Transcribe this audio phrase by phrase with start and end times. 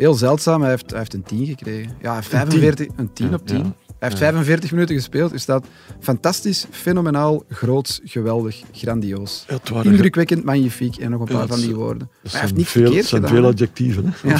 [0.00, 1.92] Heel zeldzaam, hij heeft, hij heeft een 10 gekregen.
[2.02, 3.56] Ja, 45, een 10 op 10.
[3.56, 3.62] Ja.
[3.62, 5.32] Hij heeft 45 minuten gespeeld.
[5.32, 5.66] Is dat
[6.00, 9.44] fantastisch, fenomenaal, groots, geweldig, grandioos.
[9.48, 12.08] Ja, het waren- Indrukwekkend, magnifiek en nog een paar van die woorden.
[12.22, 13.36] Maar hij heeft niks veel, verkeerd het zijn gedaan.
[13.36, 14.28] veel adjectieven, hè?
[14.28, 14.38] Ja,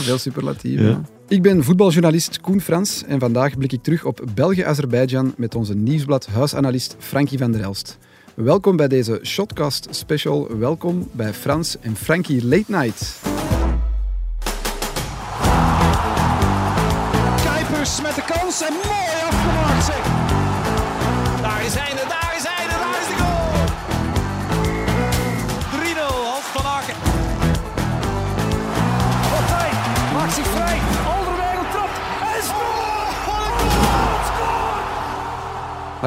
[0.00, 0.84] veel superlatieven.
[0.84, 0.90] Ja.
[0.90, 1.00] ja.
[1.28, 6.26] Ik ben voetbaljournalist Koen Frans en vandaag blik ik terug op België-Azerbeidzjan met onze nieuwsblad
[6.26, 7.98] huisanalist Frankie van der Elst.
[8.34, 10.58] Welkom bij deze Shotcast special.
[10.58, 13.20] Welkom bij Frans en Frankie Late Night.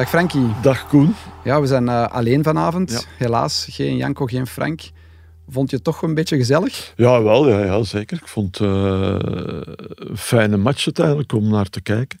[0.00, 0.46] Dag Frankie.
[0.62, 1.14] Dag Koen.
[1.44, 2.90] Ja, we zijn eh, alleen vanavond.
[2.90, 3.00] Ja.
[3.16, 4.80] Helaas, geen Janko, geen Frank.
[5.48, 6.92] Vond je het toch een beetje gezellig?
[6.96, 8.16] Ja, wel, ja, ja zeker.
[8.16, 9.16] Ik vond het eh,
[9.94, 12.18] een fijne match uiteindelijk om naar te kijken.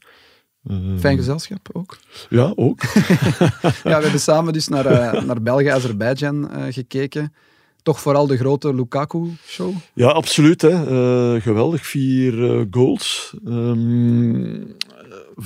[0.64, 1.98] Eh, Fijn gezelschap ook.
[2.28, 2.82] Ja, ook.
[3.90, 7.34] Ja, we hebben samen dus naar, naar België-Azerbeidzjan eh, gekeken.
[7.82, 9.74] Toch vooral de grote Lukaku-show.
[9.94, 10.62] Ja, absoluut.
[10.62, 11.40] Hè.
[11.40, 11.86] Geweldig.
[11.86, 13.34] Vier goals.
[13.44, 14.62] Ehm,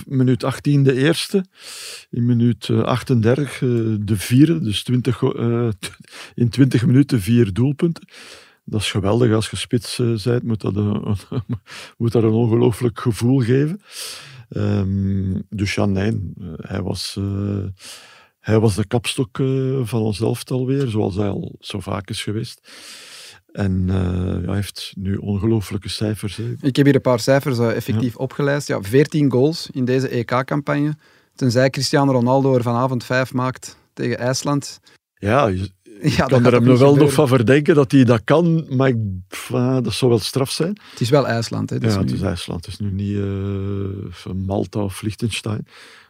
[0.06, 1.45] minuut 18 de eerste.
[2.11, 3.59] In minuut eh, 38 eh,
[4.01, 4.61] de vierde.
[4.61, 5.69] Dus 20, go- eh,
[6.34, 8.09] in 20 minuten vier doelpunten.
[8.64, 9.33] Dat is geweldig.
[9.33, 11.17] Als je spits eh, bent, moet dat een,
[11.98, 13.81] moet dat een ongelooflijk gevoel geven.
[14.48, 16.11] Ehm, dus ja, nee.
[16.41, 17.17] eh, Hij was...
[17.19, 17.64] eh,
[18.41, 22.23] hij was de kapstok eh, van ons elftal weer, zoals hij al zo vaak is
[22.23, 22.69] geweest.
[23.55, 23.95] En eh,
[24.43, 26.37] ja, hij heeft nu ongelooflijke cijfers.
[26.37, 26.55] Hè.
[26.61, 28.69] Ik heb hier een paar cijfers eh, effectief opgelijst.
[28.69, 30.95] Ja, 14 goals in deze EK-campagne.
[31.35, 34.81] Tenzij Cristiano Ronaldo er vanavond vijf maakt tegen IJsland.
[35.15, 35.71] Ja, je
[36.17, 38.97] Ja, kan er hem nog wel nog van verdenken dat hij dat kan, maar ik,
[39.51, 40.81] ah, dat zou wel straf zijn.
[40.91, 41.71] Het is wel IJsland.
[41.71, 42.65] Hè, dus ja, nu- het is IJsland.
[42.65, 43.17] Het is nu niet
[44.27, 45.67] eh, Malta of Liechtenstein.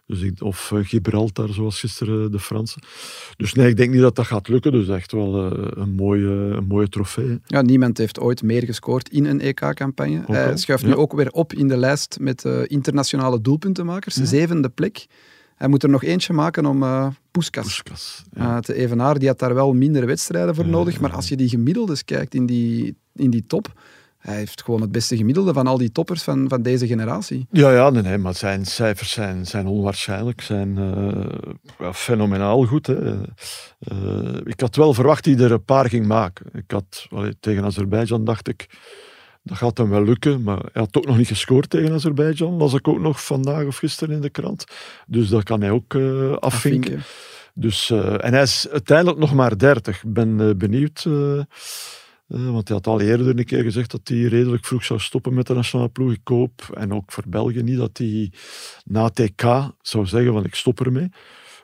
[0.06, 2.82] Dus ik, of eh, Gibraltar, zoals gisteren de Fransen.
[3.36, 4.72] Dus nee, ik denk niet dat dat gaat lukken.
[4.72, 7.40] Dus echt wel eh, een, mooie, een mooie trofee.
[7.46, 10.22] Ja, niemand heeft ooit meer gescoord in een EK-campagne.
[10.26, 10.88] Hij schuift ja.
[10.88, 14.14] nu ook weer op in de lijst met eh, internationale doelpuntenmakers.
[14.14, 14.24] Ja.
[14.24, 15.06] Zevende plek.
[15.54, 18.24] Hij moet er nog eentje maken om eh Puskas Puskas.
[18.32, 18.56] Ja.
[18.56, 19.18] eh, te evenaren.
[19.18, 21.00] Die had daar wel minder wedstrijden voor nodig.
[21.00, 23.72] Maar als je die gemiddeldes kijkt in die, in die top...
[24.24, 27.46] Hij heeft gewoon het beste gemiddelde van al die toppers van, van deze generatie.
[27.50, 32.86] Ja, ja nee, nee, maar zijn cijfers zijn, zijn onwaarschijnlijk, zijn eh, fenomenaal goed.
[32.86, 33.22] Hè.
[33.78, 36.46] Eh, ik had wel verwacht dat hij er een paar ging maken.
[36.52, 38.66] Ik had, allee, tegen Azerbeidzjan dacht ik,
[39.42, 42.74] dat gaat hem wel lukken, maar hij had ook nog niet gescoord tegen Azerbeidzjan, las
[42.74, 44.64] ik ook nog vandaag of gisteren in de krant.
[45.06, 46.40] Dus dat kan hij ook eh, afvinken.
[46.40, 47.02] Afvinken.
[47.54, 50.02] Dus, en hij is uiteindelijk nog maar 30.
[50.02, 51.06] Ik ben benieuwd,
[52.28, 55.34] eh, want hij had al eerder een keer gezegd dat hij redelijk vroeg zou stoppen
[55.34, 56.12] met de nationale ploeg.
[56.12, 58.32] Ik hoop, en ook voor België niet, dat hij
[58.84, 59.42] na TK
[59.80, 61.08] zou zeggen van ik stop ermee.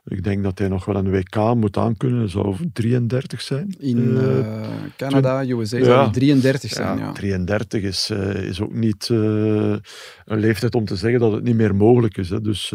[0.04, 2.18] Ik denk dat hij nog wel een WK moet aankunnen.
[2.18, 3.74] Hij zou 33 zijn.
[3.78, 5.84] In eh, Canada, USA, ja.
[5.84, 6.98] zou hij 33 zijn.
[6.98, 7.12] ja, Ja.
[7.12, 9.80] 33 is, is ook niet een
[10.24, 12.30] leeftijd om te zeggen dat het niet meer mogelijk is.
[12.30, 12.40] Hè.
[12.40, 12.72] Dus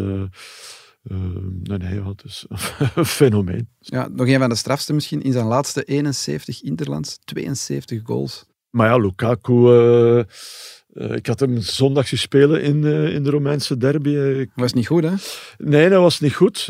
[1.10, 1.18] eh,
[1.78, 2.46] nee, het is
[2.96, 3.68] een fenomeen.
[3.80, 5.22] Ja, nog een van de strafste misschien.
[5.22, 8.46] In zijn laatste 71 interlands, 72 goals.
[8.70, 10.26] Maar ja, Lukaku, eh, eh,
[11.16, 14.10] ik had hem zondag zien spelen in, eh, in de Romeinse derby.
[14.10, 15.14] Ik- Was niet goed, hè?
[15.58, 16.68] nee, dat was niet goed.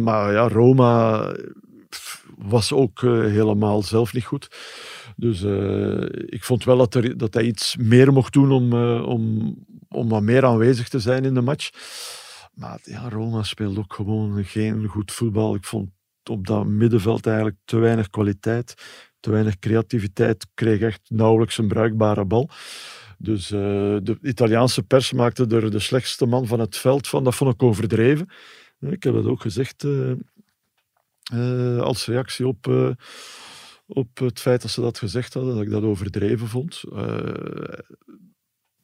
[0.00, 1.26] Maar ja, Roma
[2.38, 4.48] was ook helemaal zelf niet goed.
[5.16, 5.42] Dus
[6.26, 8.72] ik vond wel dat, er, dat hij iets meer mocht doen om,
[9.02, 9.54] om,
[9.88, 11.70] om wat meer aanwezig te zijn in de match.
[12.58, 15.54] Maar ja, Roma speelde ook gewoon geen goed voetbal.
[15.54, 15.90] Ik vond
[16.24, 18.74] op dat middenveld eigenlijk te weinig kwaliteit,
[19.20, 20.46] te weinig creativiteit.
[20.54, 22.50] Kreeg echt nauwelijks een bruikbare bal.
[23.18, 23.60] Dus eh,
[24.02, 27.24] de Italiaanse pers maakte er de slechtste man van het veld van.
[27.24, 28.28] Dat vond ik overdreven.
[28.80, 30.10] Ik heb dat ook gezegd eh,
[31.22, 32.66] eh, als reactie op,
[33.86, 36.82] op het feit dat ze dat gezegd hadden, dat ik dat overdreven vond.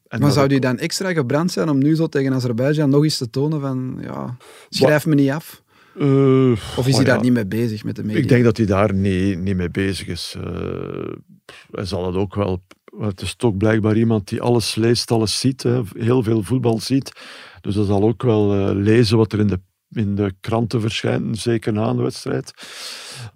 [0.07, 3.03] En Maar dat zou die dan extra gebrand zijn om nu zo tegen Azerbeidzjan nog
[3.03, 4.37] eens te tonen van, ja,
[4.69, 5.63] schrijf me niet af?
[5.99, 8.21] Eh, Of is oh hij daar ja, niet mee bezig met de media?
[8.21, 10.35] Ik denk dat hij daar niet, niet mee bezig is.
[10.37, 11.13] Eh,
[11.71, 12.63] hij zal het ook wel.
[12.99, 15.63] Het is toch blijkbaar iemand die alles leest, alles ziet.
[15.63, 17.11] Hè, heel veel voetbal ziet.
[17.61, 19.59] Dus hij zal ook wel eh, lezen wat er in de,
[19.89, 22.53] in de kranten verschijnt, zeker na een wedstrijd.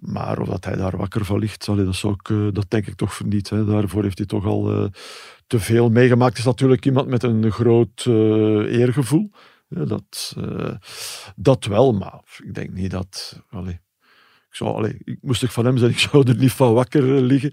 [0.00, 2.94] Maar of dat hij daar wakker van ligt, dat, zou ik, eh, dat denk ik
[2.94, 3.50] toch niet.
[3.50, 3.64] Hè.
[3.64, 4.90] Daarvoor heeft hij toch al
[5.50, 6.38] te veel meegemaakt.
[6.38, 9.30] Is natuurlijk iemand met een groot eh, eergevoel.
[9.68, 10.74] Dat, eh,
[11.36, 13.42] dat wel, maar ik denk niet dat.
[13.50, 13.80] Allee,
[14.48, 17.16] ik zou, allee, ik, moest ik van hem zijn, ik zou er niet van wakker
[17.16, 17.52] eh, liggen.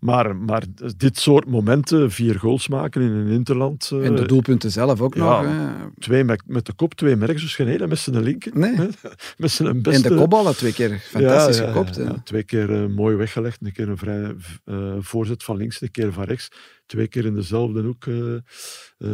[0.00, 0.62] Maar, maar
[0.96, 3.90] dit soort momenten, vier goals maken in een interland.
[4.02, 5.50] En de doelpunten zelf ook ja, nog.
[5.50, 5.68] Hè.
[5.98, 8.58] Twee met, met de kop, twee merks, dus geen hele met zijn linker.
[8.58, 8.76] Nee.
[9.36, 10.08] met zijn beste...
[10.08, 11.96] En de kopballen twee keer fantastisch Ja, gekopt.
[11.96, 13.58] ja, twee keer eh, mooi weggelegd.
[13.62, 16.48] Een keer een vrij eh, voorzet van links, een keer van rechts.
[16.88, 18.40] Twee keer in dezelfde hoek eh, eh,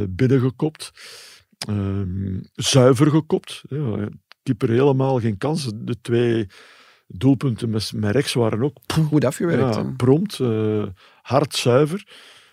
[0.08, 0.92] binnengekopt.
[1.58, 3.62] Ehm, zuiver gekopt.
[3.68, 4.08] Ja,
[4.42, 5.70] keeper helemaal geen kans.
[5.74, 6.46] De twee
[7.18, 8.76] doelpunten met, met rechts waren ook
[9.08, 9.74] Goed afgewerkt.
[9.74, 10.84] ja, prompt, eh,
[11.22, 12.06] hard, zuiver.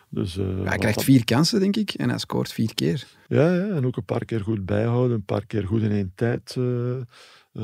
[0.10, 3.08] Dus, eh, hij krijgt vier kansen, denk ik, en hij scoort vier keer.
[3.28, 6.12] Ja, ja, en ook een paar keer goed bijhouden, een paar keer goed in één
[6.16, 7.64] tijd eh,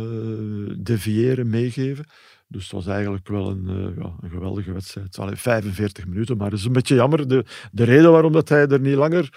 [0.78, 2.06] deviëren, meegeven.
[2.48, 5.18] Dus het was eigenlijk wel een, ja, een geweldige wedstrijd.
[5.18, 7.28] Allee, 45 minuten, maar het is een beetje jammer.
[7.28, 9.30] De, de reden waarom dat hij er niet langer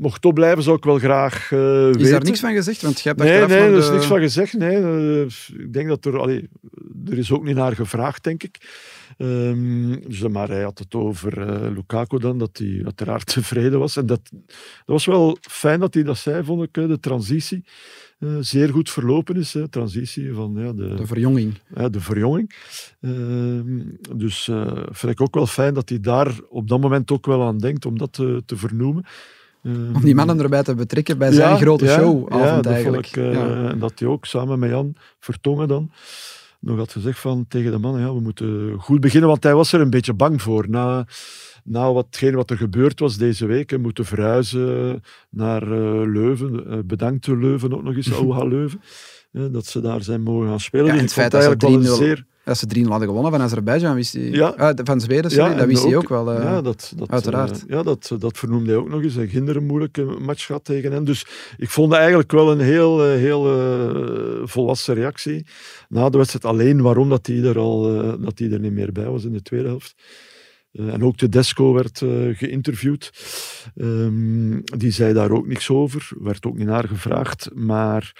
[0.00, 2.00] mocht opblijven, zou ik wel graag weten.
[2.00, 2.82] Is daar niks van gezegd?
[2.82, 4.52] Want je hebt Nee, nee, er is niks van gezegd.
[4.52, 4.76] Nee.
[4.76, 5.22] Eh,
[5.58, 6.18] ik denk dat er...
[6.18, 6.48] Allee,
[7.10, 8.58] er is ook niet naar gevraagd, denk ik.
[9.18, 13.96] Ehm, dus, maar hij had het over eh, Lukaku dan, dat hij uiteraard tevreden was.
[13.96, 14.50] En dat, dat
[14.84, 16.74] was wel fijn dat hij dat zei, vond ik.
[16.74, 17.64] De transitie
[18.40, 19.52] zeer goed verlopen is.
[19.54, 21.54] Hè, transitie van ja, de, de verjonging.
[21.74, 22.54] ja, de verjonging.
[23.00, 23.80] Ehm,
[24.16, 24.50] dus
[24.90, 27.86] vind ik ook wel fijn dat hij daar op dat moment ook wel aan denkt
[27.86, 29.04] om dat te, te vernoemen.
[29.62, 33.16] Ehm, Om die mannen erbij te betrekken bij zijn grote ja, showavond ja, dat ik,
[33.16, 33.68] eh, ja.
[33.70, 35.90] En dat hij ook samen met Jan Vertongen dan
[36.60, 39.72] nog had gezegd van, tegen de mannen, ja, we moeten goed beginnen, want hij was
[39.72, 40.68] er een beetje bang voor.
[40.68, 41.06] Na,
[41.64, 46.70] na watgene wat er gebeurd was deze week, hè, moeten verhuizen naar eh, Leuven.
[46.70, 48.80] Eh, bedankt Leuven ook nog eens, Ouha Leuven.
[49.32, 50.86] dat ze daar zijn mogen gaan spelen.
[50.86, 52.26] Ja, en het feit dat ze eigenlijk wel een 3-0 zeer...
[52.44, 54.22] Als ze 3 hadden gewonnen van Azerbeidzjan, wist hij...
[54.22, 54.46] Ja.
[54.48, 56.32] Ah, van Zweden, sorry, dat wist hij ook wel.
[56.32, 56.42] eh.
[56.42, 57.50] ja, dat, dat, uiteraard.
[57.50, 59.14] eh, ja, dat, dat vernoemde hij ook nog eens.
[59.14, 61.04] Hij ging er een moeilijke match gehad tegen hen.
[61.04, 61.26] Dus
[61.56, 63.42] ik vond het eigenlijk wel een heel, eh, heel
[64.44, 65.46] volwassen reactie.
[65.88, 67.82] Na de wedstrijd alleen waarom dat hij er, al,
[68.20, 69.94] dat hij er niet meer bij was in de tweede helft.
[70.72, 73.10] Eh, en ook de Desco werd eh, geïnterviewd.
[73.76, 77.50] Ehm, die zei daar ook niks over, werd ook niet naar gevraagd.
[77.54, 78.12] Maar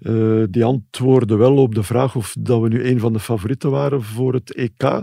[0.00, 3.70] eh, die antwoordde wel op de vraag of dat we nu een van de favorieten
[3.70, 5.02] waren voor het EK.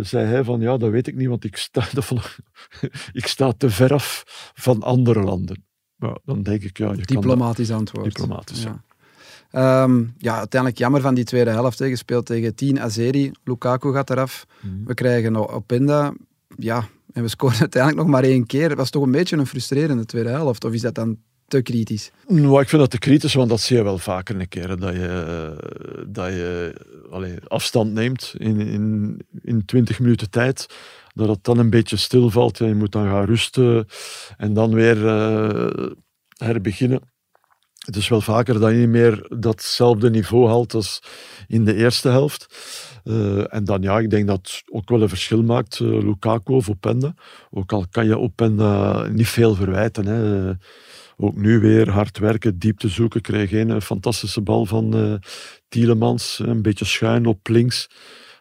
[0.00, 1.84] Zei hij van ja, dat weet ik niet, want ik sta,
[3.12, 4.22] ik- sta te ver af
[4.54, 5.64] van andere landen.
[5.96, 8.04] Maar dan denk ik, ja, je kan dat- Diplomatisch antwoord.
[8.04, 8.68] Diplomatisch, ja.
[8.68, 8.84] ja.
[9.50, 11.78] Ehm, ja, uiteindelijk jammer van die tweede helft.
[11.78, 11.88] hè.
[11.88, 13.30] Gespeeld tegen 10 Azeri.
[13.44, 14.46] Lukaku gaat eraf.
[14.60, 14.84] Mhm.
[14.84, 16.14] We krijgen Openda.
[16.58, 18.68] Ja, en we scoren uiteindelijk nog maar één keer.
[18.68, 20.64] Het was toch een beetje een frustrerende tweede helft.
[20.64, 22.10] Of is dat dan te kritisch?
[22.28, 24.68] Nou, ik vind dat te kritisch, want dat zie je wel vaker een keer.
[24.68, 30.66] hè, Dat je, dat je afstand neemt in, in, in 20 minuten tijd.
[31.14, 32.58] Dat het dan een beetje stilvalt.
[32.58, 33.86] Ja, je moet dan gaan rusten
[34.36, 35.90] en dan weer eh,
[36.36, 37.00] herbeginnen.
[37.86, 41.00] Het is wel vaker dat je niet meer datzelfde niveau haalt als
[41.46, 42.46] in de eerste helft.
[43.04, 46.52] Eh, en dan ja, ik denk dat het ook wel een verschil maakt, eh, Lukaku
[46.52, 47.14] of Openda.
[47.50, 50.06] Ook al kan je Openda niet veel verwijten.
[50.06, 50.52] Hè.
[51.16, 53.20] Ook nu weer hard werken, diepte zoeken.
[53.20, 55.14] Kreeg een fantastische bal van eh
[55.68, 56.38] Tielemans.
[56.44, 57.90] Een beetje schuin op links.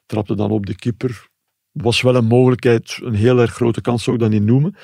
[0.05, 1.27] Trapte dan op de keeper.
[1.71, 4.75] Was wel een mogelijkheid, een heel erg grote kans zou ik dat niet noemen.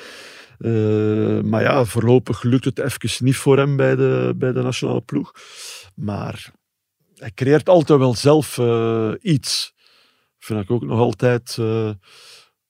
[0.62, 5.02] Eh, maar ja, voorlopig lukt het even niet voor hem bij de, bij de nationale
[5.02, 5.32] ploeg.
[5.96, 6.52] Maar
[7.16, 9.74] hij creëert altijd wel zelf eh, iets.
[10.38, 11.58] Vind ik ook nog altijd.
[11.60, 11.92] eh,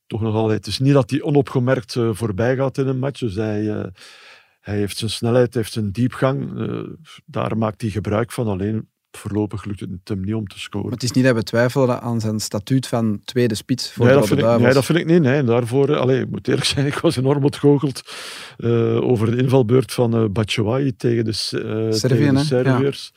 [0.08, 0.58] toch nog altijd.
[0.58, 3.20] Het is niet dat hij onopgemerkt eh, voorbij gaat in een match.
[3.20, 3.92] Dus hij,
[4.60, 6.52] hij heeft zijn snelheid, heeft zijn diepgang.
[7.26, 8.48] daar maakt hij gebruik van.
[8.48, 10.86] Alleen voorlopig lukt het hem niet om te scoren.
[10.86, 14.14] Maar het is niet dat we twijfelen aan zijn statuut van tweede spits voor Nee
[14.14, 15.22] de dat, Rode vind ik, nee, dat vind ik niet.
[15.22, 15.44] Nee.
[15.44, 18.02] Daarvoor, eh, allee, ik moet eerlijk zijn, ik was enorm ontgoocheld
[18.58, 22.44] eh, over de invalbeurt van eh Batshuayi tegen de, Servië, tegen de?
[22.44, 23.14] Serviërs.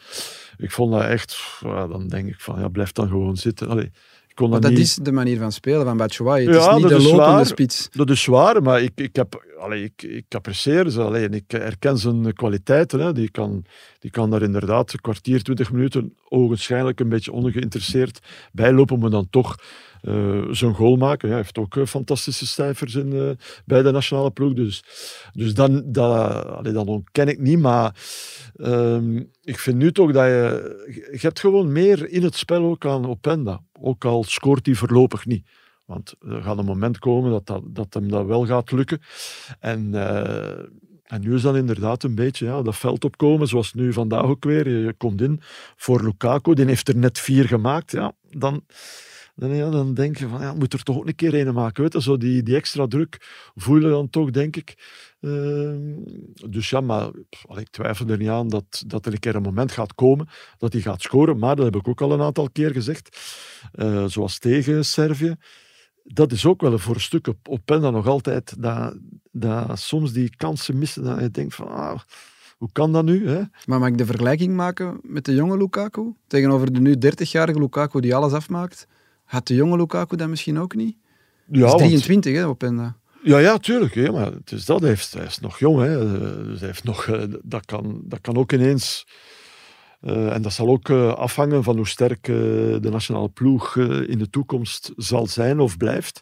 [0.56, 3.68] Ik vond dat echt, dan denk ik van, ja, blijf dan gewoon zitten.
[3.68, 3.90] Allee,
[4.34, 4.88] kon Maar dat dat niet...
[4.88, 6.46] is de manier van spelen van Batshuayi.
[6.46, 7.46] Het Ja, is niet de is lopende waar.
[7.46, 7.88] spits.
[7.92, 11.02] Dat is waar, maar ik, ik, heb, allee, ik, ik apprecieer ze.
[11.02, 13.00] Alleen ik herken zijn kwaliteiten.
[13.00, 13.12] Hè.
[13.12, 13.64] Die, kan,
[13.98, 18.18] die kan daar inderdaad een kwartier, twintig minuten ogenschijnlijk een beetje ongeïnteresseerd
[18.52, 19.56] bijlopen, maar dan toch
[20.02, 21.28] eh, zo'n goal maken.
[21.28, 23.30] Ja, hij heeft ook eh, fantastische cijfers in, eh,
[23.64, 24.52] bij de nationale ploeg.
[24.54, 24.84] Dus,
[25.32, 27.58] dus dan, dat, allee, dat ontken ik niet.
[27.58, 27.94] Maar
[28.56, 30.72] ehm, ik vind nu toch dat je...
[31.12, 33.60] Je hebt gewoon meer in het spel ook aan Openda.
[33.86, 35.46] Ook al scoort hij voorlopig niet.
[35.84, 39.00] Want er gaat een moment komen dat, dat, dat hem dat wel gaat lukken.
[39.60, 40.64] En, eh,
[41.04, 44.44] en nu is dan inderdaad een beetje ja, dat veld opkomen, zoals nu vandaag ook
[44.44, 44.68] weer.
[44.68, 45.40] Je, komt in
[45.76, 47.90] voor Lukaku, die heeft er net vier gemaakt.
[47.92, 48.64] Ja, dan,
[49.34, 51.82] dan, ja, dan denk je van, ja, moet er toch ook een keer een maken.
[51.82, 52.02] Weet je?
[52.02, 53.16] Zo die, die extra druk
[53.54, 54.74] voel je dan toch, denk ik.
[55.24, 59.34] Ehm, dus ja, maar pff, ik twijfel er niet aan dat, dat er een keer
[59.34, 60.28] een moment gaat komen
[60.58, 61.38] dat hij gaat scoren.
[61.38, 63.18] Maar dat heb ik ook al een aantal keer gezegd.
[63.72, 65.36] Eh, zoals tegen Servië
[66.04, 68.96] dat is ook wel voor een stuk op, op Penda nog altijd, dat,
[69.32, 71.98] dat soms die kansen missen, dat je denkt van, ah,
[72.58, 73.28] hoe kan dat nu?
[73.28, 73.42] Hè?
[73.66, 76.12] Maar mag ik de vergelijking maken met de jonge Lukaku?
[76.26, 78.86] Tegenover de nu 30-jarige Lukaku die alles afmaakt.
[79.24, 80.96] Had de jonge Lukaku dat misschien ook niet?
[81.46, 82.96] Ja, is want- 23 hè, op Penda.
[83.24, 84.12] Ja, ja, tuurlijk.
[84.12, 85.80] Maar het is dat, hij, heeft, hij is nog jong.
[85.80, 89.06] Hè, eh, dus heeft nog, eh, dat, kan, dat kan ook ineens...
[90.00, 93.76] eh, en dat zal ook afhangen van hoe sterk de nationale ploeg
[94.06, 96.18] in de toekomst zal zijn of blijft.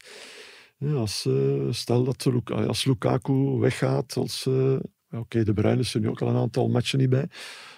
[0.78, 1.28] Ja, als,
[1.70, 2.28] stel dat
[2.66, 4.48] als Lukaku weggaat, als...
[5.10, 7.28] Oké, de is er nu ook al een aantal matchen niet bij.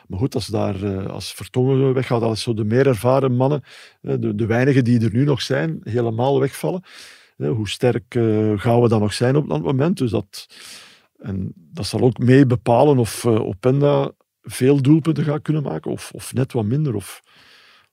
[0.08, 3.62] Maar goed, als, daar, als Vertongen weggaat, als zo de meer ervaren mannen,
[4.00, 6.82] de, de weinigen die er nu nog zijn, helemaal wegvallen,
[7.36, 9.98] hoe sterk eh, gaan we dan nog zijn op dat moment?
[9.98, 10.46] Dus dat,
[11.18, 14.12] en dat zal ook mee bepalen of eh, Openda
[14.42, 17.22] veel doelpunten gaat kunnen maken, of, of net wat minder, of,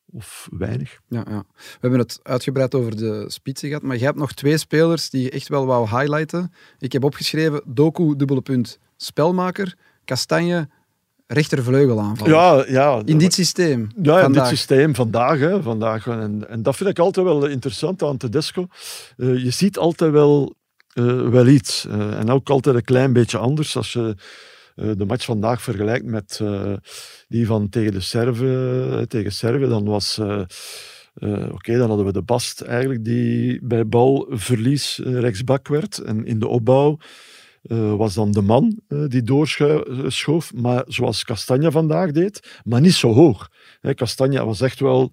[0.05, 0.99] of weinig.
[1.07, 1.43] Ja, ja.
[1.55, 5.21] We hebben het uitgebreid over de spitsen gehad, maar je hebt nog twee spelers die
[5.21, 6.53] je echt wel wou highlighten.
[6.79, 10.69] Ik heb opgeschreven Doku, dubbele punt, spelmaker, Kastanje,
[11.33, 12.33] rechtervleugelaanvaller.
[12.33, 13.89] Ja, ja, In dit systeem.
[14.01, 15.39] Ja, in dit systeem vandaag.
[15.39, 18.67] Hè, vandaag en, en dat vind ik altijd wel interessant aan Tedesco.
[19.17, 20.55] Eh, je ziet altijd wel,
[20.93, 21.85] eh, wel iets.
[21.85, 23.77] Eh, en ook altijd een klein beetje anders.
[23.77, 24.15] Als je
[24.75, 26.41] de match vandaag vergelijkt met
[27.27, 30.19] die van tegen de Serven, tegen Servië, dan was...
[31.51, 35.97] Oké, dan hadden we de Bast eigenlijk die bij balverlies eh, rechtsbak werd.
[35.97, 36.97] En in de opbouw
[37.61, 42.93] eh, was dan de man eh, die doorschoof, maar zoals Castagna vandaag deed, maar niet
[42.93, 43.49] zo hoog.
[43.79, 45.11] Hè, Castagna was echt wel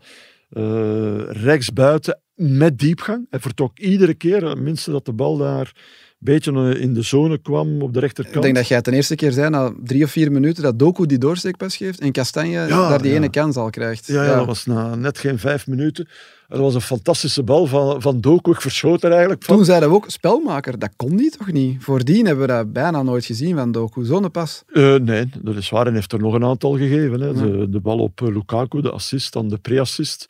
[0.49, 3.26] eh rechtsbuiten met diepgang.
[3.31, 5.73] Hij vertrok iedere keer, eh, minstens dat de bal daar
[6.18, 8.37] beetje eh, in de zone kwam op de rechterkant.
[8.37, 10.78] Ik denk dat jij het de eerste keer zei, na drie of vier minuten, dat
[10.78, 13.16] Doku die doorsteekpas geeft en Kastanje daar die ja.
[13.16, 14.06] ene kans al krijgt.
[14.06, 16.08] Ja, ja, dat was na net geen vijf minuten.
[16.48, 18.50] Dat was een fantastische bal van, van Doku.
[18.50, 19.56] Ik verschoot er eigenlijk van.
[19.56, 21.76] Toen zeiden we ook, spelmaker, dat kon die toch niet?
[21.82, 24.04] Voordien hebben we dat bijna nooit gezien van Doku.
[24.04, 24.62] Zo'n pas.
[24.72, 25.87] Eh, nee, dat is waar.
[25.87, 27.20] En heeft er nog een aantal gegeven.
[27.20, 27.32] Hè.
[27.32, 30.26] De, de bal op eh, Lukaku, de assist, dan de pre-assist.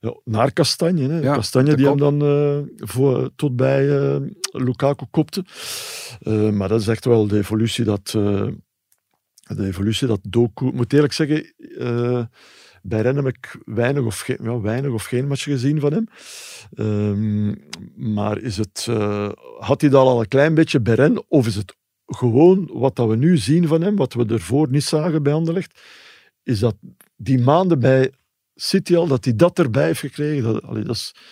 [0.00, 1.08] Ja, naar Kastanje.
[1.08, 1.18] Hè.
[1.20, 4.20] Ja, Kastanje die hem dan eh, voor, tot bij eh,
[4.52, 5.44] Lukaku kopte.
[6.20, 10.66] Eh, maar dat is echt wel de evolutie dat, de evolutie dat Doku...
[10.66, 11.54] Ik moet eerlijk zeggen,
[12.82, 16.06] bij Rennes heb ik weinig of, geen, ja, weinig of geen match gezien van hem.
[16.74, 17.54] Ehm,
[18.14, 18.86] maar is het,
[19.58, 21.22] had hij dat al een klein beetje bij Rennes?
[21.28, 21.76] Of is het
[22.06, 25.80] gewoon wat dat we nu zien van hem, wat we ervoor niet zagen bij Anderlecht,
[26.42, 26.76] is dat
[27.16, 28.12] die maanden bij
[28.60, 30.52] City al, dat hij dat erbij heeft gekregen.
[30.52, 31.22] Dat, allee, dat, is, dat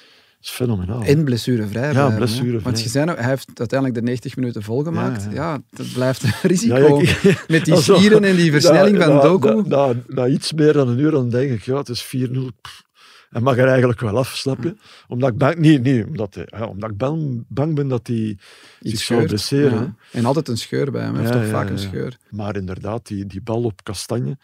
[0.41, 1.03] is fenomenaal.
[1.03, 1.93] En blessurevrij.
[1.93, 2.61] Ja, blessurevrij.
[2.61, 5.23] Want je zei nog, hij heeft uiteindelijk de 90 minuten volgemaakt.
[5.25, 5.63] Ja, Ja, ja.
[5.71, 6.77] dat blijft een risico.
[6.77, 9.69] Ja, ja, ik- Met die spieren en die versnelling na- van Doku.
[9.69, 12.29] Na, na, iets meer dan een uur, dan denk ik, ja, het is 4-0.
[12.61, 12.83] pff,
[13.31, 14.77] Hij mag er eigenlijk wel af, snap je?
[15.09, 18.39] Omdat ik bang, nee, nee, omdat, ja, omdat ik bang, bang ben dat hij
[18.81, 19.99] zich Iets zou blesseren.
[20.13, 21.15] En altijd een scheur bij hem.
[21.15, 22.17] Hij heeft toch vaak een scheur.
[22.31, 24.37] Maar inderdaad, die, die bal op Kastanje.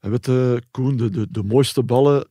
[0.00, 2.28] En weet je, Koen, de, de, de mooiste ballen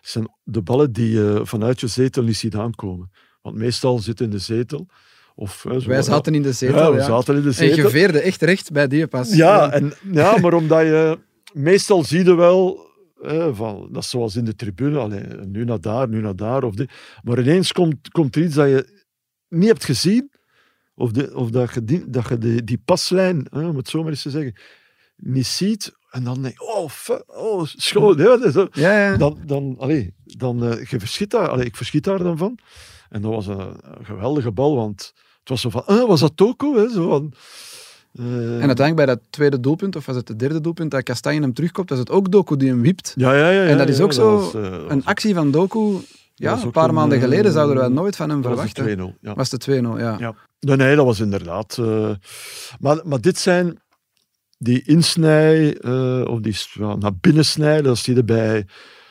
[0.00, 3.10] zijn de ballen die je vanuit je zetel niet ziet aankomen.
[3.42, 4.86] Want meestal zit in de zetel.
[5.34, 6.76] Of, hè, zo- Wij zaten in de zetel.
[6.78, 7.04] Ja, we ja.
[7.04, 7.76] zaten in de En zetel.
[7.76, 9.34] je veerde echt recht bij die pas.
[9.34, 11.18] Ja, en, ja, maar omdat je...
[11.52, 12.90] Meestal zie je wel...
[13.20, 14.98] hè, van, dat is zoals in de tribune.
[14.98, 16.62] Allee, nu naar daar, nu naar daar.
[16.64, 16.92] Of dit.
[17.22, 19.04] Maar ineens komt, komt er iets dat je
[19.48, 20.30] niet hebt gezien.
[20.94, 24.00] Of, de, of dat je, die, dat je die, die paslijn, hè, om het zo
[24.02, 24.54] maar eens te zeggen,
[25.16, 25.92] niet ziet.
[26.12, 26.88] En dan denk je, oh,
[27.26, 28.16] oh schoon.
[28.16, 28.68] Ja, zo.
[28.72, 29.16] Ja, ja.
[29.16, 31.48] Dan, dan, allee, dan eh, je verschiet daar.
[31.48, 32.58] Allee, ik verschiet daar dan van.
[33.10, 36.36] En dat was een, een geweldige bal, want het was zo van, ah, was dat
[36.36, 36.76] Toko?
[36.76, 36.88] Hè?
[36.90, 37.32] Zo van,
[38.12, 41.40] eh, En uiteindelijk bij dat tweede doelpunt, of was het het derde doelpunt, dat Kastanje
[41.40, 43.12] hem terugkomt, dat is het ook Doku die hem wipt.
[43.16, 43.64] Ja, ja, ja.
[43.64, 45.96] En dat is ook zo was, eh, dat Een actie van Doku,
[46.34, 48.96] ja, een paar een, maanden eh, geleden zouden we nooit van hem dat was verwachten.
[48.96, 49.18] de 2-0.
[49.20, 49.34] Ja.
[49.34, 50.16] Was de 2-0, ja.
[50.18, 50.34] Ja.
[50.60, 51.78] Nee, nee, dat was inderdaad.
[51.78, 52.10] eh,
[52.80, 53.81] maar, maar dit zijn
[54.62, 58.66] die insnij, eh, of die ja, naar binnen snijden, dat zie je bij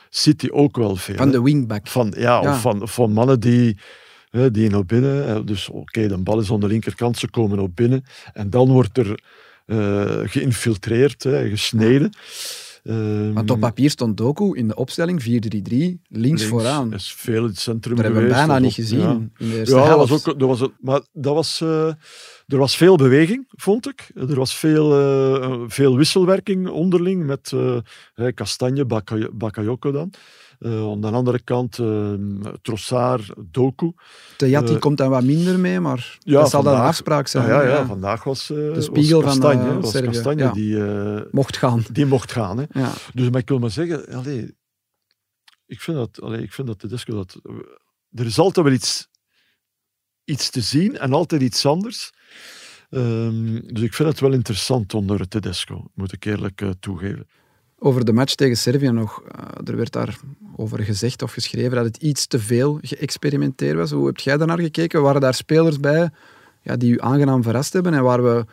[0.09, 1.15] City ook wel veel.
[1.15, 1.31] Van hè.
[1.31, 1.87] de wingback.
[1.87, 2.51] Van, ja, Ja.
[2.51, 3.77] Of van, van mannen die,
[4.29, 5.45] hè, die naar binnen.
[5.45, 8.05] Dus oké, de bal is aan de linkerkant, ze komen op binnen.
[8.33, 9.19] En dan wordt er
[9.65, 12.11] eh, geïnfiltreerd, hè, gesneden.
[12.83, 16.93] Ehm, Want op papier stond Doku in de opstelling 4-3-3 links, links vooraan.
[16.93, 19.11] is veel in het centrum Dat hebben we geweest, bijna niet op- gezien ja.
[19.11, 20.09] in de eerste Ja, helft.
[20.09, 21.87] was ook, dat was, het- maar dat was, eh,
[22.47, 24.09] er was veel beweging, vond ik.
[24.15, 24.99] Er was veel,
[25.41, 27.77] eh, veel wisselwerking onderling met eh
[28.13, 30.11] hè, Kastanje, Baka- Bakayoko dan.
[30.61, 32.13] Eh, aan de andere kant eh
[32.61, 33.93] Trossard, Doku.
[34.37, 37.47] Tejati eh, komt dan wat minder mee, maar Ja, dat zal dan een afspraak zijn.
[37.47, 37.85] Ja, ja, ja.
[37.85, 40.77] vandaag was, eh De spiegel was van, Kastanje, was Kastanje die,
[41.31, 41.83] Mocht gaan.
[41.91, 42.57] die mocht gaan.
[42.57, 42.65] Hè.
[42.71, 42.91] Ja.
[43.13, 44.25] Dus maar ik wil maar zeggen,
[45.65, 47.39] ik vind dat, allee, ik vind dat de disco dat
[48.11, 49.09] er is altijd wel iets
[50.23, 52.11] iets te zien en altijd iets anders.
[52.89, 57.27] Ehm, dus ik vind het wel interessant onder Tedesco, moet ik eerlijk uh, toegeven.
[57.83, 59.21] Over de match tegen Servië nog.
[59.21, 60.19] Uh, er werd daar
[60.55, 63.91] over gezegd of geschreven dat het iets te veel geëxperimenteerd was.
[63.91, 65.01] Hoe heb jij daarnaar gekeken?
[65.01, 66.09] Waren daar spelers bij
[66.61, 68.45] ja, die u aangenaam verrast hebben en waar we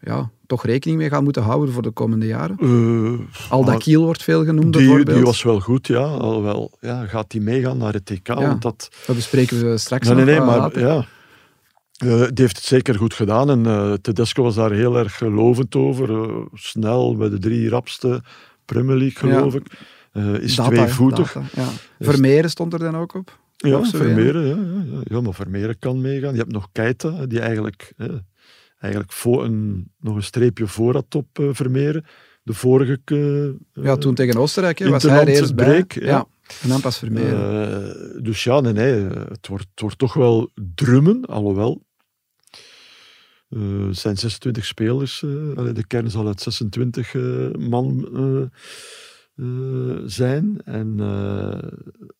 [0.00, 2.56] ja, toch rekening mee gaan moeten houden voor de komende jaren?
[2.60, 5.16] Uh, Aldakiel wordt veel genoemd die, bijvoorbeeld.
[5.16, 6.04] Die was wel goed, ja.
[6.04, 8.26] Alhoewel, ja gaat die meegaan naar het TK?
[8.26, 8.90] Ja, want dat...
[9.06, 10.80] dat bespreken we straks nee, nog nee, nee, maar later.
[10.80, 11.06] ja,
[12.04, 15.74] uh, die heeft het zeker goed gedaan en uh, Tedesco was daar heel erg lovend
[15.74, 16.28] over.
[16.52, 18.22] Snel bij de drie rapste
[18.64, 19.58] Premier League, geloof ja.
[19.58, 20.40] ik.
[20.40, 21.32] is data, tweevoetig.
[21.32, 21.68] Data, ja.
[22.00, 23.38] Vermeeren stond er dan ook op?
[23.56, 25.20] Ja, Vermeeren, ja, ja, ja.
[25.20, 26.32] maar Vermeeren kan meegaan.
[26.32, 27.92] Je hebt nog Keita, die eigenlijk,
[28.78, 32.04] eigenlijk voor een, nog een streepje voor had op Vermeeren.
[32.42, 33.00] De vorige...
[33.72, 36.06] ja, toen tegen Oostenrijk hè, was hij er eerst break, bij.
[36.06, 36.26] Ja.
[36.62, 38.16] En dan pas Vermeeren.
[38.16, 38.92] Uh, dus ja, nee, nee,
[39.28, 41.82] het wordt, het wordt toch wel drummen, alhoewel.
[43.54, 45.22] Uh, zijn 26 spelers.
[45.22, 47.14] Uh, de kern zal uit 26
[47.58, 48.08] man
[50.06, 50.60] zijn.
[50.64, 50.96] En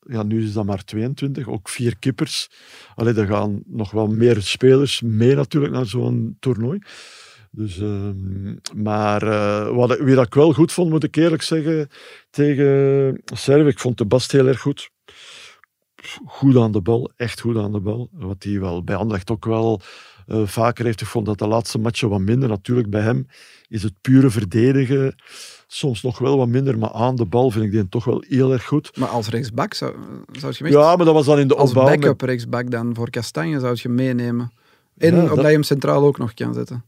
[0.07, 1.49] ja, nu is dat maar 22.
[1.49, 2.51] Ook vier kippers.
[2.95, 6.79] Allee, er gaan nog wel meer spelers mee natuurlijk naar zo'n toernooi.
[7.51, 8.09] Dus, uh,
[8.75, 9.25] maar
[9.75, 11.89] wat, wie dat ik wel goed vond, moet ik eerlijk zeggen,
[12.31, 14.91] tegen Servië, ik vond de Bast heel erg goed.
[16.27, 18.09] Goed aan de bal, echt goed aan de bal.
[18.13, 19.81] Wat hij wel bij Anderlecht ook wel
[20.27, 21.01] uh, vaker heeft.
[21.01, 22.49] Ik vond dat de laatste matchen wat minder.
[22.49, 23.27] Natuurlijk, bij hem
[23.69, 25.15] is het pure verdedigen
[25.67, 28.53] soms nog wel wat minder, maar aan de bal vind ik die toch wel heel
[28.53, 28.97] erg goed.
[28.97, 29.95] Maar als rechtsback zou,
[30.33, 31.85] zou je Ja, maar dat was dan in de Als opbouw.
[31.85, 34.53] backup rechtsback dan voor Kastanje zou je meenemen.
[34.97, 35.45] En ja, omdat dat...
[35.45, 36.85] je hem centraal ook nog kan zetten.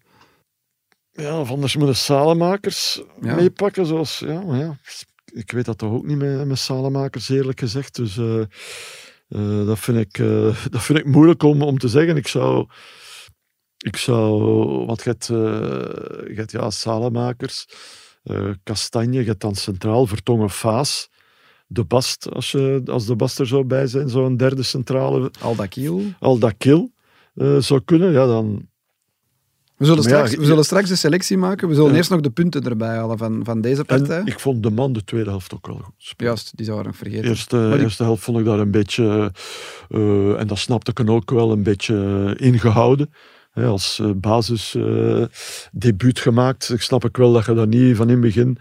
[1.12, 3.34] Ja, of anders moeten Salemakers ja.
[3.34, 3.86] meepakken.
[3.86, 4.78] Zoals, ja, maar ja,
[5.24, 7.94] ik weet dat toch ook niet met, met Salemakers, eerlijk gezegd.
[7.94, 8.42] Dus uh,
[9.28, 12.16] uh, dat, vind ik, uh, dat vind ik moeilijk om, om te zeggen.
[12.16, 12.66] Ik zou...
[13.86, 14.42] Ik zou...
[14.86, 17.66] Want je hebt, je hebt ja, Salemakers,
[18.62, 21.08] Kastanje, je hebt dan centraal Vertongen Faas.
[21.66, 25.30] De Bast, als, je, als de Bast er zou bij zijn, zo'n derde centrale.
[25.40, 26.02] Aldakil.
[26.18, 26.90] Aldakil
[27.58, 28.68] zou kunnen, ja, dan...
[29.76, 31.68] We zullen, straks, ja, we zullen straks de selectie maken.
[31.68, 31.96] We zullen ja.
[31.96, 34.18] eerst nog de punten erbij halen van, van deze partij.
[34.18, 36.32] En ik vond de man de tweede helft ook wel goed spelen.
[36.32, 37.22] Juist, die zou ik nog vergeten.
[37.22, 39.32] De eerste, helft vond ik daar een beetje,
[39.88, 43.10] uh, en dat snapte ik ook wel, een beetje ingehouden.
[43.56, 45.24] He, als uh, basis uh,
[45.72, 46.72] debuut gemaakt.
[46.72, 48.58] Ik snap ik wel dat je dat niet van in het begin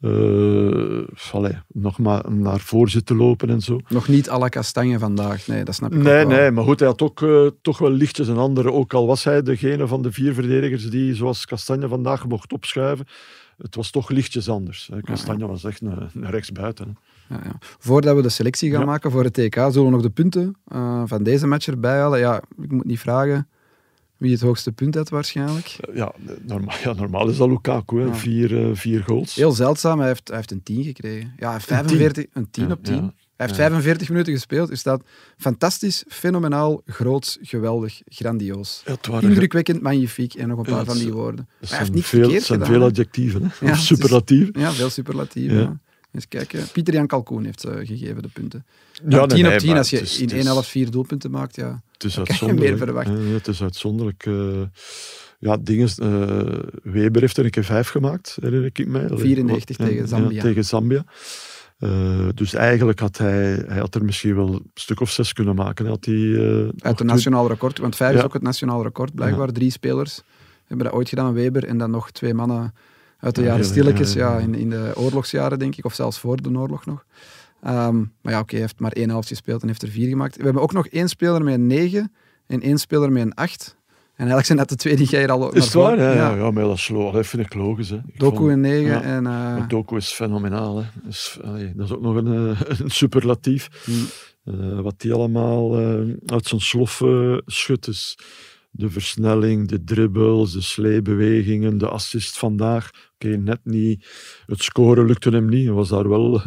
[0.00, 3.80] uh, allee, nog maar naar voor zit te lopen en zo.
[3.88, 4.48] Nog niet à la
[4.98, 7.90] vandaag, nee, dat snap ik Nee, nee, maar goed, hij had ook uh, toch wel
[7.90, 11.88] lichtjes en andere, ook al was hij degene van de vier verdedigers die, zoals Kastanje
[11.88, 13.06] vandaag, mocht opschuiven.
[13.58, 14.88] Het was toch lichtjes anders.
[14.92, 15.00] Hè.
[15.00, 15.50] Kastanje ja, ja.
[15.50, 16.98] was echt een, een rechtsbuiten.
[17.28, 17.58] Ja, ja.
[17.60, 21.02] Voordat we de selectie gaan maken voor het TK, zullen we nog de punten uh,
[21.06, 22.18] van deze match erbij halen.
[22.18, 23.48] Ja, ik moet niet vragen
[24.20, 25.76] wie het hoogste punt had waarschijnlijk.
[25.94, 28.04] Ja, normaal, ja, normaal is dat Lukaku, hè.
[28.04, 28.14] Ja.
[28.14, 29.34] Vier, uh, vier goals.
[29.34, 31.32] Heel zeldzaam, hij heeft, hij heeft een 10 gekregen.
[31.36, 32.94] Ja, 45, een 10 op 10.
[32.94, 35.02] Ja, hij heeft 45 minuten gespeeld, dus dat
[35.36, 38.82] fantastisch, fenomenaal, groots, geweldig, grandioos.
[39.20, 41.48] Indrukwekkend, magnifiek en nog een paar van die woorden.
[41.60, 42.74] Maar hij heeft niks veel, verkeerd zijn gedaan.
[42.74, 43.46] veel adjectieven, hè?
[43.48, 43.88] Is,
[44.52, 45.80] ja, veel superlatieven.
[46.12, 46.66] Eens kijken.
[46.72, 48.66] Pieter Jan Kalkoen heeft uh, gegeven de punten.
[49.08, 51.82] Ja, 10 nee, op 10, als je is, in één helft vier doelpunten maakt, ja,
[51.92, 52.68] het is uitzonderlijk.
[52.68, 53.26] meer verwachten.
[53.26, 54.26] Uh, het is uitzonderlijk.
[54.26, 54.62] Uh,
[55.38, 55.88] ja, dingen,
[56.82, 59.08] Weber heeft er een keer vijf gemaakt, herinner ik mij.
[59.08, 60.30] 94 Wat, tegen Zambia.
[60.30, 61.04] Ja, tegen Zambia.
[62.34, 65.86] dus eigenlijk had hij, hij had er misschien wel een stuk of zes kunnen maken.
[65.86, 66.36] Had hij,
[66.78, 68.18] Uit het nationaal record, want vijf ja.
[68.18, 69.46] is ook het nationaal record, blijkbaar.
[69.46, 69.52] Ja.
[69.52, 70.22] Drie spelers
[70.66, 72.74] hebben dat ooit gedaan, Weber en dan nog twee mannen
[73.20, 76.58] uit de jaren stilletjes, ja, in, in de oorlogsjaren denk ik, of zelfs voor de
[76.58, 77.04] oorlog nog.
[77.66, 80.08] Um, maar ja, oké, okay, hij heeft maar één helft gespeeld en heeft er vier
[80.08, 80.36] gemaakt.
[80.36, 82.12] We hebben ook nog één speler met een negen
[82.46, 83.78] en één speler met een acht.
[84.20, 85.98] En eigenlijk zijn dat de twee die jij er al Is het waar?
[85.98, 86.34] Ja, ja.
[86.34, 87.88] ja, maar dat, is dat vind ik logisch.
[87.88, 87.96] Hè.
[87.96, 88.90] Ik Doku vond, een negen.
[88.90, 89.68] Ja, en, uh...
[89.68, 90.78] Doku is fenomenaal.
[90.78, 90.84] Hè.
[91.02, 92.26] Dus, allee, dat is ook nog een,
[92.84, 93.68] een superlatief.
[93.84, 94.06] Hmm.
[94.44, 97.02] Uh, wat die allemaal uh, uit zijn slof
[97.46, 97.84] schudt.
[97.84, 98.18] Dus
[98.70, 102.88] de versnelling, de dribbles, de sleebewegingen, de assist vandaag.
[102.88, 104.06] Oké, okay, net niet.
[104.46, 105.64] Het scoren lukte hem niet.
[105.64, 106.42] Hij was daar wel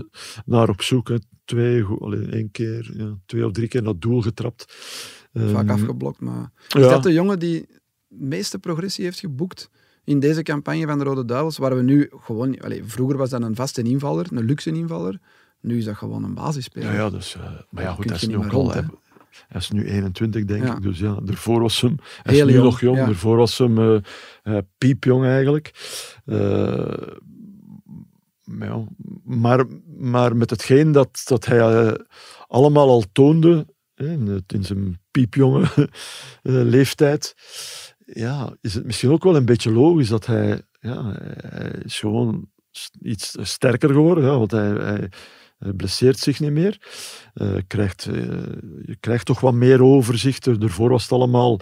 [0.46, 1.08] naar op zoek.
[1.08, 1.16] Hè.
[1.46, 4.66] Twee, alleen één keer, ja, twee of drie keer dat doel getrapt.
[5.34, 6.52] Vaak um, afgeblokt, maar...
[6.68, 6.90] Is ja.
[6.90, 7.66] dat de jongen die
[8.08, 9.70] de meeste progressie heeft geboekt
[10.04, 12.60] in deze campagne van de Rode Duivels, waar we nu gewoon...
[12.60, 15.20] Allez, vroeger was dat een vaste invaller, een luxe invaller.
[15.62, 16.92] Nu is dat gewoon een basisspeler.
[16.92, 18.74] Ja, ja dus, uh, maar ja, goed, hij is nu ook al...
[19.48, 20.76] Hij is nu 21, denk ja.
[20.76, 20.82] ik.
[20.82, 21.96] Dus ja, daarvoor was hem...
[22.24, 22.98] Hij Heel is nu jong, nog jong.
[22.98, 23.06] ja.
[23.06, 23.98] Daarvoor was hem uh,
[24.44, 25.72] uh, piepjong, eigenlijk.
[26.26, 26.96] Uh,
[28.44, 28.84] maar, ja,
[29.24, 29.66] maar,
[29.98, 31.98] maar met hetgeen dat, dat hij
[32.48, 33.66] allemaal al toonde
[33.96, 35.90] in, in zijn piepjonge eh,
[36.44, 37.36] leeftijd,
[38.06, 42.50] ja, is het misschien ook wel een beetje logisch dat hij, ja, hij is gewoon
[43.02, 45.10] iets sterker geworden, ja, want hij, hij,
[45.64, 46.78] hij blesseert zich niet meer.
[47.34, 48.14] Eh, krijgt, eh,
[48.86, 50.60] je krijgt toch wat meer overzicht.
[50.60, 51.60] Daarvoor was het allemaal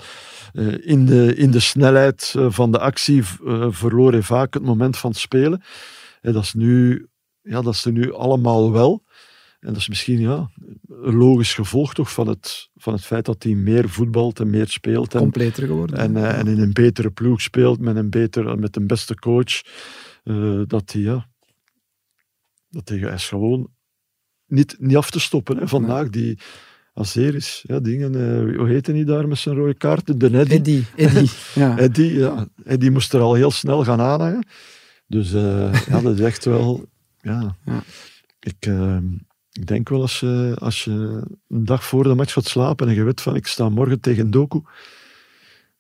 [0.53, 4.63] eh, in, de, in de snelheid eh, van de actie eh, verloor hij vaak het
[4.63, 5.61] moment van het spelen.
[6.21, 7.07] En dat is nu,
[7.41, 9.03] ja, dat is er nu allemaal wel.
[9.59, 10.51] En dat is misschien ja,
[10.87, 14.67] een logisch gevolg toch van het, van het feit dat hij meer voetbalt en meer
[14.67, 15.13] speelt.
[15.13, 15.97] En, Completer geworden.
[15.97, 19.61] en, eh, en in een betere ploeg speelt, met een, beter, met een beste coach.
[20.23, 21.27] eh, dat hij, ja,
[22.69, 23.69] dat hij is gewoon
[24.51, 25.57] niet, niet af te stoppen.
[25.57, 25.67] Hè.
[25.67, 26.39] Vandaag, die
[26.93, 30.17] Azeris, ja, dingen, eh, hoe heette hij daar met zijn rode kaarten?
[30.17, 30.53] De Neddy.
[30.53, 31.29] Eddie, Eddie.
[31.55, 31.77] ja.
[31.77, 34.45] Eddie, ja, Eddie moest er al heel snel gaan aanhangen.
[35.07, 36.85] Dus eh, ja, dat is echt wel...
[37.21, 37.55] Ja.
[37.65, 37.83] Ja.
[38.39, 38.97] Ik, eh,
[39.51, 42.93] ik denk wel als je, als je een dag voor de match gaat slapen en
[42.93, 44.61] je weet van ik sta morgen tegen Doku,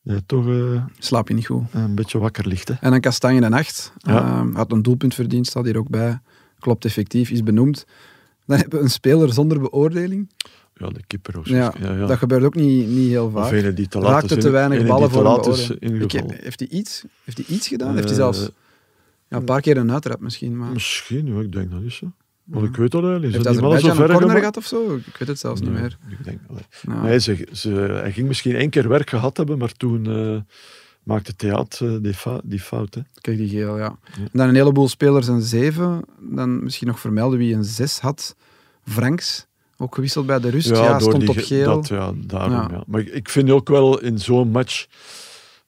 [0.01, 1.63] je toch eh, Slaap je niet goed.
[1.71, 2.67] een beetje wakker ligt.
[2.67, 2.73] Hè.
[2.79, 3.93] En dan Kastanje en Acht.
[3.97, 4.17] Ja.
[4.17, 6.19] Ehm, had een doelpunt verdiend, staat hier ook bij.
[6.59, 7.85] Klopt effectief, is benoemd.
[8.45, 10.29] Dan hebben we een speler zonder beoordeling.
[10.75, 12.05] Ja, de keeper of Ja, ja, ja.
[12.05, 13.51] Dat gebeurt ook niet, niet heel vaak.
[13.51, 16.13] ene die te laat Raakte te in- weinig ballen voor een beoordeling.
[16.13, 17.93] Ik- heeft, hij iets, heeft hij iets gedaan?
[17.95, 18.49] heeft hij Eh, zelfs
[19.27, 20.57] ja, een paar keer een uittrap misschien.
[20.57, 22.11] Maar Misschien, ja, ik denk dat is zo.
[22.43, 23.33] Want ik weet dat eigenlijk.
[23.33, 24.39] Heeft ver een corner gemaakt?
[24.39, 24.95] gehad of zo?
[24.95, 25.97] Ik weet het zelfs niet meer.
[26.09, 26.39] Ik denk.
[27.03, 27.69] Nee, ze, ze,
[28.01, 30.37] hij ging misschien één keer werk gehad hebben, maar toen eh,
[31.03, 32.93] maakte Theater die, fa- die fout.
[32.95, 33.01] Hè.
[33.21, 33.97] Kijk die geel, ja.
[34.15, 36.01] En dan een heleboel spelers een 7.
[36.19, 38.35] Dan misschien nog vermelden wie een 6 had.
[38.85, 40.69] Franks, ook gewisseld bij de rust.
[40.69, 41.65] Ja, door stond die op ge- geel.
[41.75, 42.67] Dat, ja, daarom, Ja.
[42.71, 42.83] ja.
[42.87, 44.85] Maar ik, vind ook wel in zo'n match...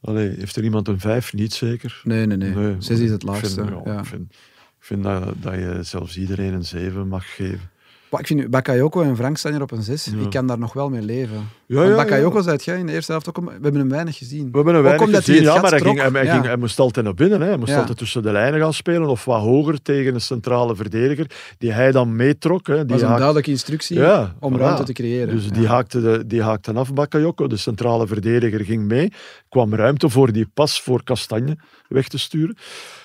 [0.02, 1.34] Allee, heeft er iemand een vijf?
[1.34, 2.02] Niet zeker.
[2.04, 2.76] Nee, nee, nee.
[2.80, 3.64] 6 is het ik laagste.
[3.66, 4.00] Vind, ja, ja.
[4.00, 4.32] Ik vind,
[4.80, 7.72] ik vind dat, dat je zelfs iedereen een zeven mag geven.
[8.14, 10.06] Maar ik vind Bakayoko en Frank staan hier op een 6.
[10.06, 10.12] Ja.
[10.20, 11.50] Ik kan daar nog wel mee leven.
[11.66, 13.36] Ja, Bakayoko, zei jij in de eerste helft ook...
[13.46, 14.52] We hebben hem weinig gezien.
[14.52, 16.16] We hebben Ook weinig gezien, hij ja, maar hij, ging, hij, trok.
[16.16, 16.34] hij Ja.
[16.34, 17.42] ging, hij moest altijd naar binnen.
[17.42, 17.48] Hè.
[17.48, 21.32] Hij moest altijd tussen de lijnen gaan spelen of wat hoger tegen een centrale verdediger,
[21.58, 22.68] die hij dan meetrok.
[22.68, 22.86] Hè.
[22.86, 25.36] Die was een duidelijke instructie Ja, om ruimte te creëren.
[25.36, 27.48] Dus die, haakte de, die haakte af, Bakayoko.
[27.48, 29.12] De centrale verdediger ging mee.
[29.50, 32.58] kwam ruimte voor die pas voor Kastanje weg te sturen.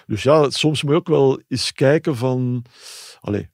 [0.07, 2.65] Dus ja, soms moet je ook wel eens kijken van...
[3.21, 3.49] Allee,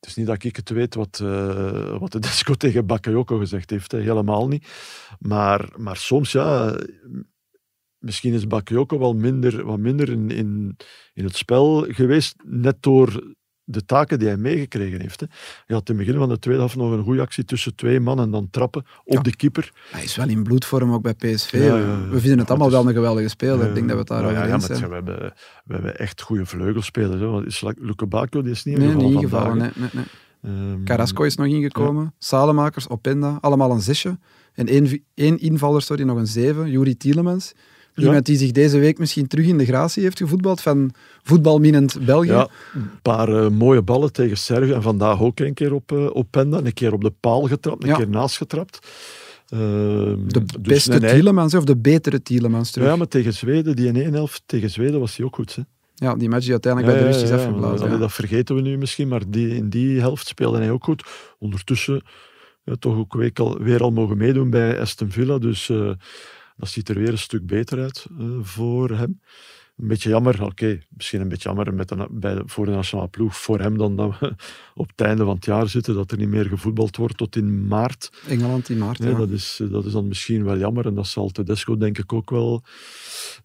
[0.00, 3.70] het is niet dat ik het weet wat, eh, wat de Desco tegen Bakayoko gezegd
[3.70, 3.92] heeft.
[3.92, 4.66] Helemaal niet.
[5.18, 6.78] Maar, maar soms, ja...
[7.98, 10.76] Misschien is Bakayoko wel minder, wat minder in, in,
[11.12, 13.36] in het spel geweest, net door
[13.68, 15.20] de taken die hij meegekregen heeft.
[15.20, 15.26] Hè.
[15.66, 18.00] Hij had in het begin van de tweede helft nog een goede actie tussen twee
[18.00, 19.20] man en dan trappen op Ja.
[19.20, 19.72] de keeper.
[19.90, 21.52] Hij is wel in bloedvorm ook bij PSV.
[21.52, 22.08] Ja, ja, ja.
[22.08, 23.68] We vinden het allemaal wel een geweldige speler.
[23.68, 24.88] ik denk dat we het daar over eens zijn.
[24.88, 25.32] we, hebben,
[25.64, 27.20] we hebben echt goede vleugelspelers.
[27.20, 27.26] Hè.
[27.26, 29.48] Want is Luke Bacchio, die is niet Nee, ingevallen.
[29.48, 30.04] vandaag, Nee, nee.
[30.42, 32.14] Ehm, Carrasco is nog ingekomen.
[32.18, 34.18] Salemakers, Openda, allemaal een zesje.
[34.52, 36.70] En één, één invaller, sorry, nog een zeven.
[36.70, 37.52] Juri Tielemans.
[37.96, 40.90] Iemand die zich deze week misschien terug in de gratie heeft gevoetbald van
[41.22, 42.26] voetbalminend België.
[42.26, 44.72] Ja, een paar eh, mooie ballen tegen Servië.
[44.72, 46.58] En vandaag ook een keer op, eh, op Penda.
[46.58, 48.78] Een keer op de paal getrapt, een keer naast getrapt.
[49.48, 49.60] Ehm,
[50.26, 51.14] De dus beste nee.
[51.14, 52.88] Tielemans, of de betere Tielemans terug.
[52.88, 55.54] Ja, maar tegen Zweden, die in één helft tegen Zweden was hij ook goed.
[55.54, 55.62] Hè.
[55.94, 57.90] Ja, die match die uiteindelijk bij de rust is Ja, afgeblazen.
[57.90, 57.96] Ja.
[57.96, 61.04] Dat vergeten we nu misschien, maar die, in die helft speelde hij ook goed.
[61.38, 62.02] Ondertussen
[62.78, 65.38] toch ook weer al, weer al mogen meedoen bij Aston Villa.
[65.38, 65.90] Dus eh,
[66.56, 69.20] dat ziet er weer een stuk beter uit eh, voor hem.
[69.76, 73.08] Een beetje jammer, oké, misschien een beetje jammer met de, bij de, voor de nationale
[73.08, 74.34] ploeg, voor hem dan dat we
[74.74, 77.66] op het einde van het jaar zitten, dat er niet meer gevoetbald wordt tot in
[77.66, 78.10] maart.
[78.28, 78.98] Engeland in maart.
[78.98, 79.16] Ja, ja.
[79.16, 82.12] dat, is, eh, dat is dan misschien wel jammer en dat zal Tedesco denk ik
[82.12, 82.62] ook wel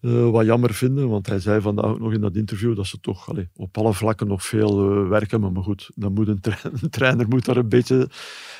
[0.00, 3.00] eh, wat jammer vinden, want hij zei vandaag ook nog in dat interview dat ze
[3.00, 6.40] toch allee, op alle vlakken nog veel eh, werken, maar, maar goed, dan moet een,
[6.40, 8.08] tra- een trainer moet daar een beetje,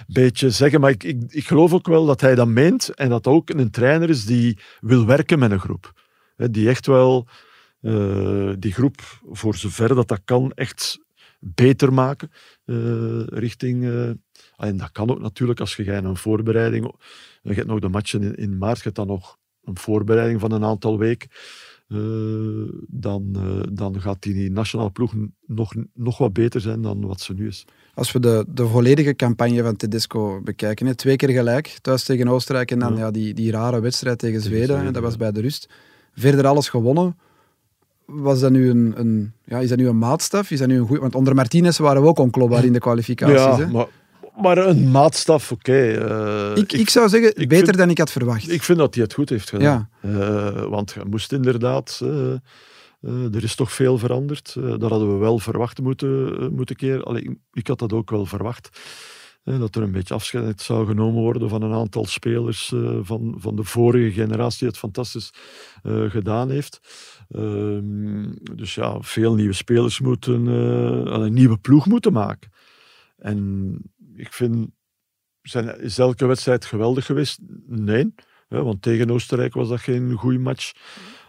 [0.07, 3.27] beetje zeggen, maar ik, ik, ik geloof ook wel dat hij dat meent en dat
[3.27, 5.93] ook een trainer is die wil werken met een groep.
[6.37, 7.27] Die echt wel
[7.83, 10.99] eh, die groep, voor zover dat dat kan, echt
[11.39, 12.31] beter maken
[12.65, 13.85] eh, richting...
[13.85, 14.09] eh,
[14.57, 16.95] en dat kan ook natuurlijk als je een voorbereiding...
[17.43, 20.53] Je hebt nog de matchen in, in maart, je hebt dan nog een voorbereiding van
[20.53, 21.29] een aantal weken.
[22.89, 23.37] dan,
[23.73, 25.15] dan gaat die nationale ploeg
[25.47, 27.65] nog, nog wat beter zijn dan wat ze nu is.
[27.95, 32.29] Als we de, de volledige campagne van Tedesco bekijken, hè, twee keer gelijk, thuis tegen
[32.29, 32.99] Oostenrijk en dan Ja.
[32.99, 33.11] ja.
[33.11, 35.69] die, die rare wedstrijd tegen Zweden, dat was bij de rust.
[36.13, 37.17] Verder alles gewonnen.
[38.15, 40.51] Was dat nu een, een, ja, is dat nu een maatstaf?
[40.51, 43.37] Is dat nu een goed, want onder Martinez waren we ook onklopbaar in de kwalificaties.
[43.37, 43.67] ja, hè?
[43.67, 43.87] maar,
[44.43, 45.73] maar een maatstaf, oké.
[45.93, 48.51] eh, ik, ik, zou zeggen, ik beter vind- dan ik had verwacht.
[48.51, 49.89] Ik vind dat hij het goed heeft gedaan.
[50.01, 52.01] Eh, want je moest inderdaad...
[52.03, 52.33] eh,
[53.35, 54.55] er is toch veel veranderd.
[54.79, 57.05] Dat hadden we wel verwacht moeten, moeten keren.
[57.05, 58.69] Allee, ik- had dat ook wel verwacht.
[59.45, 62.73] dat er een beetje afscheid zou genomen worden van een aantal spelers
[63.03, 65.31] van, van de vorige generatie die het fantastisch
[66.09, 66.81] gedaan heeft.
[67.33, 72.51] Ehm, dus ja, veel nieuwe spelers moeten eh, een nieuwe ploeg moeten maken.
[73.17, 73.77] En
[74.15, 74.71] ik vind,
[75.43, 77.39] zijn, is elke wedstrijd geweldig geweest?
[77.67, 78.15] Nee.
[78.49, 80.73] Hè, want tegen Oostenrijk was dat geen goede match.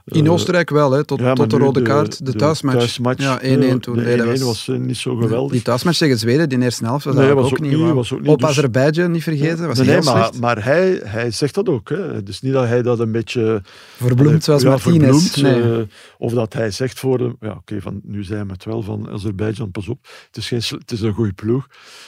[0.06, 2.26] In Eh, Oostenrijk wel, hè, tot, ja, tot de rode kaart.
[2.26, 2.78] De, thuismatch.
[2.78, 3.96] thuismatch, Ja, 1-1 eh, toen.
[3.96, 5.52] Nee, dat 1-1 was, was, eh, niet zo geweldig.
[5.52, 7.78] Die thuismatch tegen Zweden, die eerste helft, was Nee, was ook, ook niet.
[7.78, 10.40] was ook niet, Op dus- Azerbeidzjan, niet vergeten, was nee, heel nee, maar, slecht.
[10.40, 11.90] maar hij, hij zegt dat ook.
[11.90, 12.24] Hè.
[12.28, 13.62] Is niet dat hij dat een beetje...
[13.96, 15.42] Verbloemd zoals ja, Martinez.
[15.44, 15.78] eh,
[16.18, 17.36] of dat hij zegt voor de...
[17.40, 20.08] Ja, oké, van nu zijn we het wel van Azerbeidzjan, pas op.
[20.28, 21.68] Het is, geen, het is een goede ploeg.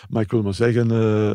[0.09, 0.91] Maar ik wil maar zeggen...
[0.91, 1.31] eh,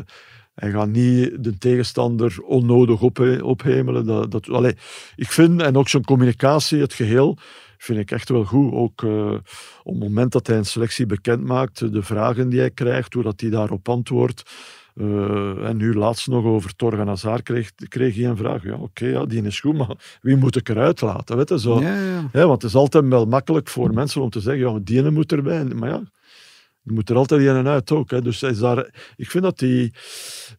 [0.61, 4.05] hij gaat niet de tegenstander onnodig op, ophemelen.
[4.05, 4.75] Dat, dat, allee,
[5.15, 7.37] ik vind, en ook zijn communicatie, het geheel,
[7.77, 8.73] vind ik echt wel goed.
[8.73, 9.31] Ook eh,
[9.83, 13.23] op het moment dat hij een selectie bekend maakt, de vragen die hij krijgt, hoe
[13.23, 14.43] dat hij daarop antwoordt.
[14.95, 18.63] Eh, en nu laatst nog over Torgan Hazard kreeg, kreeg hij een vraag.
[18.63, 21.37] Ja, oké, ja, die is goed, maar wie moet ik eruit laten?
[21.37, 21.81] Weet je, zo.
[21.81, 25.31] Ja, want het is altijd wel makkelijk voor mensen om te zeggen, ja, die moet
[25.31, 25.63] erbij.
[25.63, 26.01] Maar ja,
[26.83, 28.11] je moet er altijd die ene uit ook.
[28.11, 28.21] Hè.
[28.21, 28.77] Dus hij is daar,
[29.15, 29.93] ik vind dat hij,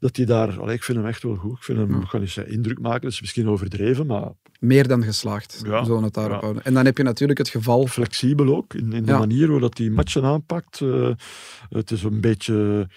[0.01, 0.61] dat hij daar...
[0.61, 1.57] Allee, ik vind hem echt wel goed.
[1.57, 4.31] Ik vind hem, ik ga niet zeggen indruk maken, dat is misschien overdreven, maar
[4.61, 6.41] Meer dan geslaagd, Ja, we zullen het daarop ja.
[6.41, 6.65] houden.
[6.65, 7.87] En dan heb je natuurlijk het geval...
[7.87, 9.19] flexibel ook in, in de Ja.
[9.19, 10.81] manier hoe dat hij matchen aanpakt.
[10.81, 11.11] Eh,
[11.69, 12.89] het is een beetje...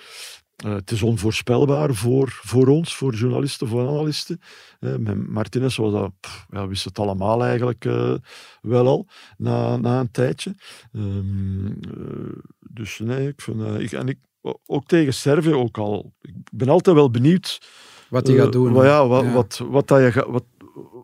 [0.56, 4.40] eh, het is onvoorspelbaar voor, voor ons, voor journalisten, voor analisten.
[4.80, 8.14] Eh, met Martinez was dat, pff, ja, wist het allemaal eigenlijk eh,
[8.62, 10.56] wel al, na, na een tijdje.
[10.94, 13.80] Ehm, eh, dus nee, ik vind...
[13.80, 14.18] ik, en ik,
[14.66, 16.14] ook tegen Servië ook al.
[16.22, 17.62] Ik ben altijd wel benieuwd
[18.10, 18.74] Wat hij gaat doen.
[18.74, 19.32] wat, ja, wat, Ja.
[19.34, 20.46] Wat, wat, dat je, ga- wat,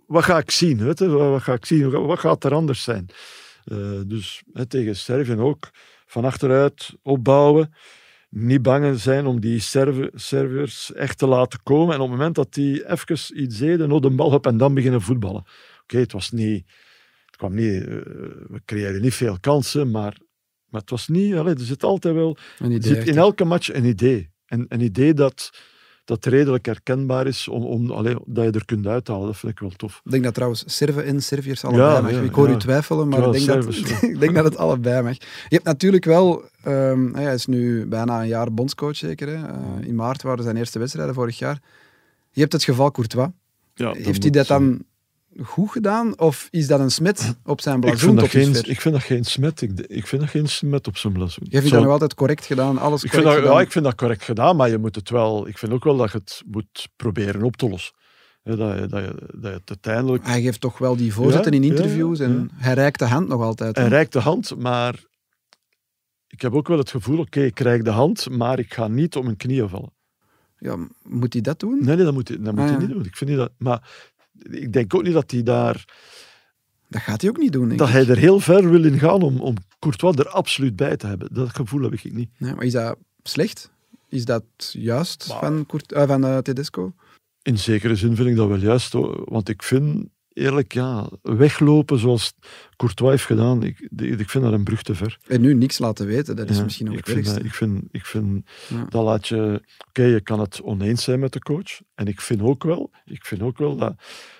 [0.07, 0.77] wat ga ik zien?
[0.83, 0.99] Weet?
[0.99, 1.89] Wat, ga ik zien?
[2.05, 3.05] Wat gaat er anders zijn?
[4.07, 5.69] Dus hè, tegen Servië ook
[6.05, 7.73] van achteruit opbouwen.
[8.35, 11.95] Niet bang zijn om die Serve- Serviërs echt te laten komen.
[11.95, 14.73] En op het moment dat die even iets deden, nog de bal op en dan
[14.73, 15.43] beginnen voetballen.
[15.83, 16.65] Oké, het was niet...
[17.25, 17.81] Het kwam niet...
[17.81, 17.87] eh,
[18.47, 20.17] we creëerden niet veel kansen, maar,
[20.65, 21.35] maar het was niet...
[21.35, 22.37] Allee, er zit altijd wel...
[22.63, 24.31] Idee zit in elke match een idee.
[24.45, 25.49] En een idee dat,
[26.05, 29.25] dat redelijk herkenbaar is, om, om, allee, dat je er kunt uithalen.
[29.25, 30.01] Dat vind ik wel tof.
[30.03, 32.11] Ik denk dat trouwens Serven en Serviërs allebei Ja, mag.
[32.11, 33.75] ja, ik hoor u twijfelen, maar ik, denk dat,
[34.11, 35.13] ik denk dat het allebei mag.
[35.17, 36.43] Je hebt natuurlijk wel...
[36.63, 39.27] ehm, hij is nu bijna een jaar bondscoach zeker.
[39.27, 39.33] Hè?
[39.47, 41.59] Eh, in maart waren zijn eerste wedstrijden vorig jaar.
[42.31, 43.29] Je hebt het geval Courtois.
[43.73, 44.83] Ja, Heeft hij dat dan
[45.43, 46.19] goed gedaan?
[46.19, 49.03] Of is dat een smet op zijn blazoen ik vind, dat geen, ik vind dat
[49.03, 49.61] geen smet.
[49.61, 51.45] Ik, ik vind dat geen smet op zijn blazoen.
[51.49, 53.53] Je vindt Zo- dat nog altijd correct gedaan, alles ik correct vind dat, gedaan?
[53.53, 55.97] ja, ik vind dat correct gedaan, maar je moet het wel, ik vind ook wel
[55.97, 57.93] dat je het moet proberen op te lossen.
[58.43, 60.25] Dat, je, dat, je, dat je het uiteindelijk...
[60.25, 63.41] Hij geeft toch wel die voorzetten Ja, in interviews en hij reikt de hand nog
[63.41, 63.75] altijd.
[63.75, 63.81] hè?
[63.81, 65.03] Hij reikt de hand, maar
[66.27, 69.15] ik heb ook wel het gevoel, oké, ik reik de hand, maar ik ga niet
[69.15, 69.93] op mijn knieën vallen.
[70.57, 71.77] Ja, moet hij dat doen?
[71.83, 73.05] Nee, nee dat moet hij, dat moet Ah, hij niet doen.
[73.05, 73.89] Ik vind niet dat, maar
[74.49, 75.85] ik denk ook niet dat hij daar...
[76.87, 77.93] Dat gaat hij ook niet doen, denk dat ik.
[77.93, 81.33] hij er heel ver wil in gaan om, om Courtois er absoluut bij te hebben.
[81.33, 82.29] Dat gevoel heb ik niet.
[82.37, 83.71] Nee, maar is dat slecht?
[84.09, 86.93] Is dat juist Maar- van, Court- eh, van eh, Tedesco?
[87.41, 89.21] In zekere zin vind ik dat wel juist, hoor.
[89.25, 92.33] want ik vind eerlijk, ja, weglopen zoals
[92.75, 95.17] Courtois heeft gedaan, ik, ik vind dat een brug te ver.
[95.27, 97.53] En nu niks laten weten, dat is Ja, misschien nog ik het vind, dat- ik
[97.53, 98.85] vind, ik vind Ja.
[98.89, 99.61] dat laat je...
[99.87, 101.79] Oké, je kan het oneens zijn met de coach.
[101.95, 103.93] En ik vind ook wel, ik vind ook wel dat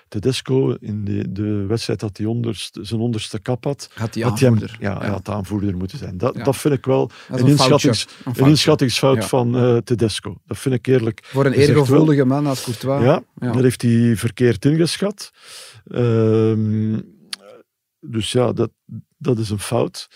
[0.08, 4.32] Tedesco in de, de wedstrijd dat hij onderste, zijn onderste kap had, Had hij hem-
[4.32, 4.76] aanvoerder.
[4.80, 6.18] ja, hij had de aanvoerder moeten zijn.
[6.18, 6.44] Dat, Ja.
[6.44, 9.22] dat vind ik wel een, een inschattings, Een inschattingsfout Ja.
[9.22, 10.36] van eh, Tedesco.
[10.46, 11.20] Dat vind ik eerlijk.
[11.24, 13.02] Voor een eergevoelige man als Courtois.
[13.04, 13.52] Ja, Ja.
[13.52, 15.30] dat heeft hij verkeerd ingeschat.
[15.84, 17.00] Ehm,
[18.00, 18.70] dus ja, dat,
[19.18, 20.08] dat is een fout.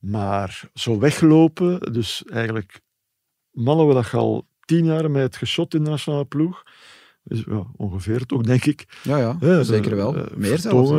[0.00, 2.80] Maar zo weglopen, dus eigenlijk
[3.50, 6.62] mannen we dat je al tien jaar met het geschot in de nationale ploeg.
[7.24, 9.00] Is, ja, ongeveer toch, denk ik.
[9.02, 10.16] ja, ja, zeker eh, wel.
[10.16, 10.90] eh, Meer zelfs.
[10.90, 10.96] Ja.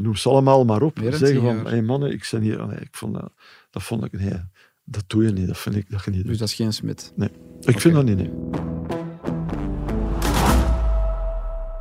[0.00, 0.98] Noem ze allemaal maar op.
[1.10, 2.66] Zeggen van, hey mannen, ik ben hier...
[2.66, 3.32] nee, ik vond dat,
[3.70, 4.12] dat vond ik...
[4.12, 4.40] Nee,
[4.84, 5.46] dat doe je niet.
[5.46, 7.12] Dat vind ik dat je niet Dus dat is geen smit.
[7.60, 8.30] Ik vind dat niet, nee.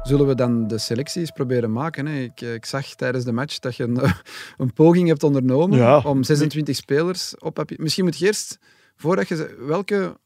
[0.04, 2.06] Zullen we dan de selecties proberen maken?
[2.06, 2.20] Hè?
[2.20, 4.00] Ik, ik zag tijdens de match dat je een,
[4.58, 6.00] een poging hebt ondernomen Ja.
[6.00, 7.78] om 26 spelers op papier...
[7.82, 8.60] Misschien moet je eerst,
[8.96, 9.56] voordat je...
[9.68, 10.18] Welke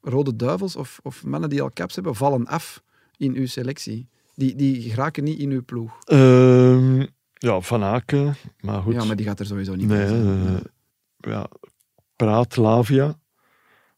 [0.00, 2.82] rode duivels of, of mannen die al caps hebben, vallen af
[3.16, 4.08] in uw selectie?
[4.34, 5.92] Die, die geraken niet in uw ploeg.
[6.04, 7.00] Ehm,
[7.32, 8.94] ja, Van Aken, maar goed.
[8.94, 10.46] Ja, maar die gaat er sowieso niet Nee, zijn.
[10.46, 11.48] eh, ja,
[12.16, 13.18] Praat, Lavia,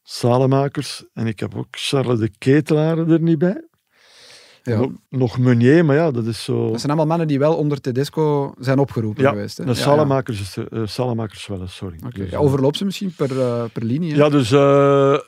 [0.03, 3.67] Salemakers en ik heb ook Charles de Ketelaar er niet bij.
[4.69, 4.79] Ja.
[4.79, 6.69] Nog, nog Meunier, maar ja, dat is zo...
[6.69, 9.57] Dat zijn allemaal mannen die wel onder Tedesco zijn opgeroepen Ja, geweest.
[9.57, 9.65] Hè?
[9.65, 9.73] de.
[9.73, 11.97] Salamakers, eh, Salamakers wel, sorry.
[12.09, 14.11] Dus, eh, overloopt ze misschien per, eh, per linie.
[14.11, 14.17] hè?
[14.17, 14.49] Ja, dus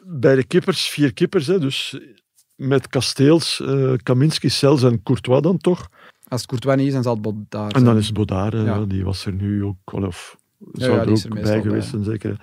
[0.06, 1.99] bij de kippers, vier kippers, hè, dus
[2.56, 3.63] met Kasteels,
[4.04, 5.88] Kaminski, Sels en Courtois dan toch.
[6.27, 7.97] Als het Courtois niet is, dan zal het Bodard En dan zijn.
[7.97, 8.86] is Bodard, eh, Ja.
[8.86, 10.38] die was er nu ook wel, of
[10.73, 12.41] zou ja, er ook er bij geweest zijn, zeker.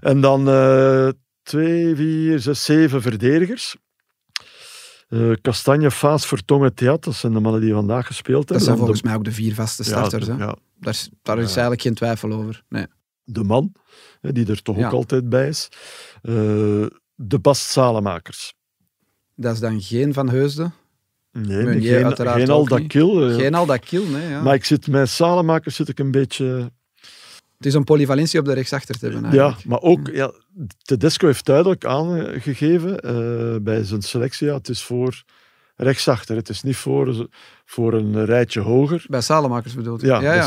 [0.00, 0.44] En dan
[1.42, 3.76] twee, vier, zes, zeven verdedigers.
[5.08, 8.64] Eh Kastanje, Faas, Vertongen, Theat, dat zijn de mannen die vandaag gespeeld Dat hebben.
[8.66, 10.26] zijn Dan volgens de, mij ook de vier vaste ja, starters.
[10.26, 10.32] hè?
[10.32, 11.50] ja, Daar, is, daar is Ja.
[11.50, 12.62] eigenlijk geen twijfel over.
[12.68, 12.86] Nee.
[13.24, 13.72] de man,
[14.20, 14.86] die er toch Ja.
[14.86, 15.68] ook altijd bij is.
[16.22, 16.32] Eh,
[17.14, 18.54] de Bast Salemakers.
[19.34, 20.74] Dat is dan geen Van Heusden,
[21.32, 23.28] Nee, geen, uiteraard geen ook Aldakil.
[23.28, 24.12] eh, geen.
[24.12, 24.42] Nee, ja.
[24.42, 26.70] Maar ik zit met Salemakers zit ik een beetje...
[27.56, 29.22] Het is om polyvalentie op de rechtsachter te hebben.
[29.32, 29.64] Ja, eigenlijk.
[29.66, 30.08] maar ook...
[30.12, 30.32] Ja,
[30.82, 35.22] Tedesco heeft duidelijk aangegeven eh, bij zijn selectie, ja, het is voor
[35.76, 36.36] rechtsachter.
[36.36, 37.28] Het is niet voor,
[37.64, 39.04] voor een rijtje hoger.
[39.08, 40.06] Bij Salemakers bedoelt u?
[40.06, 40.34] Ja, ja.
[40.34, 40.40] Ja,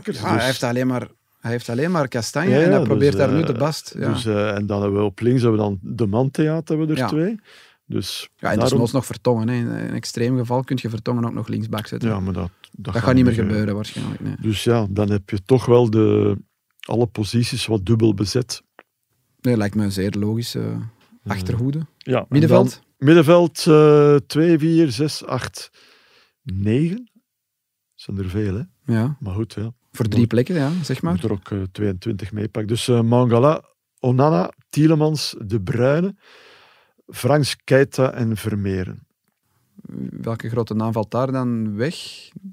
[0.00, 1.08] dus, hij, heeft alleen maar,
[1.40, 3.52] hij heeft alleen maar Kastanje Ja, en hij ja, probeert dus, daar nu eh, de
[3.52, 3.98] bast.
[3.98, 7.00] Dus, eh, en dan hebben we op links hebben we dan de Mantheat, hebben we
[7.00, 7.40] er twee.
[7.86, 9.48] Dus ja, en daarom- desnoods nog vertongen.
[9.48, 9.54] Hè.
[9.54, 12.08] In een extreem geval kun je vertongen ook nog linksbak zetten.
[12.08, 14.20] Ja, maar dat, dat, dat gaat niet meer eh, gebeuren waarschijnlijk.
[14.20, 14.34] Nee.
[14.40, 16.36] Dus ja, dan heb je toch wel de,
[16.80, 18.62] alle posities wat dubbel bezet.
[19.42, 20.76] Nee, lijkt me een zeer logische
[21.26, 21.86] achterhoede.
[21.98, 22.70] Ja, en Middenveld?
[22.70, 25.70] dan middenveld eh 2, 4, 6, 8,
[26.42, 27.10] 9.
[27.94, 28.62] zijn er veel, hè?
[28.94, 29.72] Ja, Maar goed, ja.
[29.92, 31.12] voor drie plekken, ja, zeg maar.
[31.12, 32.66] moet er ook eh, 22 meepakken.
[32.66, 33.64] Dus eh, Mangala,
[34.00, 36.16] Onana, Tielemans, De Bruyne,
[37.06, 39.06] Franks, Keita en Vermeeren.
[40.20, 41.96] Welke grote naam valt daar dan weg?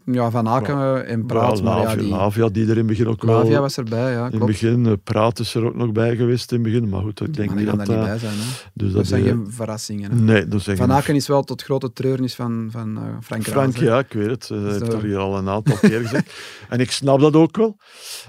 [0.05, 1.57] Ja, Van Aken en Praat.
[1.57, 3.37] Ja, maar ja, Lavia, die, Lavia, die er in het begin ook wel...
[3.37, 4.45] Lavia was erbij, ja, in het klopt.
[4.45, 6.89] begin, eh, Praat is er ook nog bij geweest in het begin.
[6.89, 8.33] Maar goed, ik denk niet dat daar niet bij zijn.
[8.33, 8.45] Hè.
[8.73, 10.11] Dus Dat zijn eh, geen verrassingen.
[10.11, 10.17] Hè.
[10.17, 13.77] Nee, dat zijn Van Aken is wel tot grote treurnis van, van eh, Frank Frank,
[13.77, 14.47] ja, ik weet het.
[14.47, 16.33] Hij heeft dat hier al een aantal keer gezegd.
[16.69, 17.77] En ik snap dat ook wel.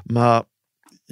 [0.05, 0.42] Maar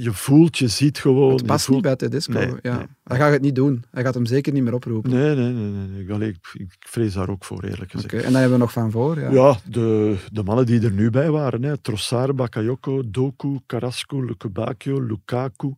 [0.01, 1.33] je voelt, je ziet gewoon...
[1.33, 2.33] Het past voelt- niet bij Tedesco.
[2.33, 2.77] Nee, ja.
[2.77, 2.87] nee.
[3.05, 3.85] Hij gaat het niet doen.
[3.91, 5.11] Hij gaat hem zeker niet meer oproepen.
[5.11, 5.71] Nee, nee, nee.
[5.71, 6.03] nee.
[6.03, 8.13] Ik, allee, ik, ik vrees daar ook voor, eerlijk gezegd.
[8.15, 9.21] Oké, En dan hebben we nog van voor.
[9.21, 9.31] Ja.
[9.31, 11.63] Ja, de, de mannen die er nu bij waren.
[11.63, 11.77] Hè.
[11.79, 15.75] Trossard, Bakayoko, Doku, Carrasco, Lukebakio, Lukaku,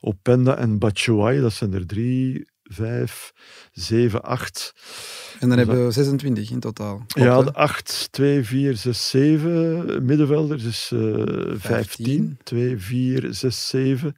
[0.00, 1.40] Openda en Batshuayi.
[1.40, 3.32] Dat zijn er drie, vijf,
[3.72, 4.74] zeven, acht.
[5.40, 6.96] En dan hebben we 26 in totaal.
[7.06, 7.44] Klopt, ja, hè?
[7.44, 11.24] de acht, twee, vier, zes, zeven middenvelders is eh
[11.56, 12.38] 15.
[12.42, 14.16] 2, 4, 6, 7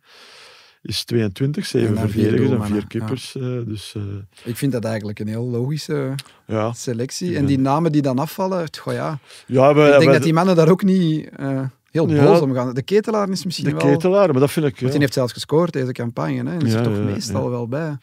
[0.83, 1.67] is 22.
[1.67, 3.35] Zeven En dan vier verdedigers en vier kippers.
[3.35, 4.03] eh, dus eh,
[4.45, 6.15] Ik vind dat eigenlijk een heel logische
[6.47, 6.73] ja.
[6.73, 7.31] selectie.
[7.31, 7.39] Ja.
[7.39, 9.19] En die namen die dan afvallen, goh, ja.
[9.47, 12.75] ja we, ik denk dat die mannen daar ook niet eh, heel boos om gaan.
[12.75, 13.91] De ketelaar is misschien de wel...
[13.91, 14.81] ketelaar, maar dat vind ik...
[14.81, 16.51] Want die heeft zelfs gescoord deze campagne.
[16.51, 16.55] Hè.
[16.55, 17.97] En is er toch meestal wel bij.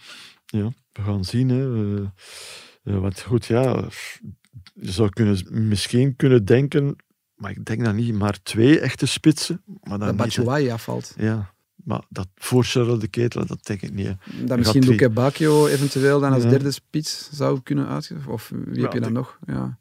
[0.57, 1.49] Ja, we gaan zien.
[1.49, 1.95] Hè.
[2.83, 3.87] Eh, want goed, ja,
[4.73, 6.95] je zou kunnen, misschien kunnen denken,
[7.35, 9.61] maar ik denk dat niet, maar twee echte spitsen.
[9.83, 10.15] Maar dan Dat.
[10.17, 11.13] Batshuayi afvalt.
[11.17, 14.07] Ja, maar dat voorstellen de ketelaar, dat denk ik niet.
[14.07, 14.45] hè.
[14.45, 14.85] Dat misschien.
[14.85, 16.49] Luke Bacchio eventueel dan als Ja.
[16.49, 18.31] derde spits zou kunnen uitgeven.
[18.31, 19.37] Of wie heb je dan de- nog?
[19.45, 19.77] Ja.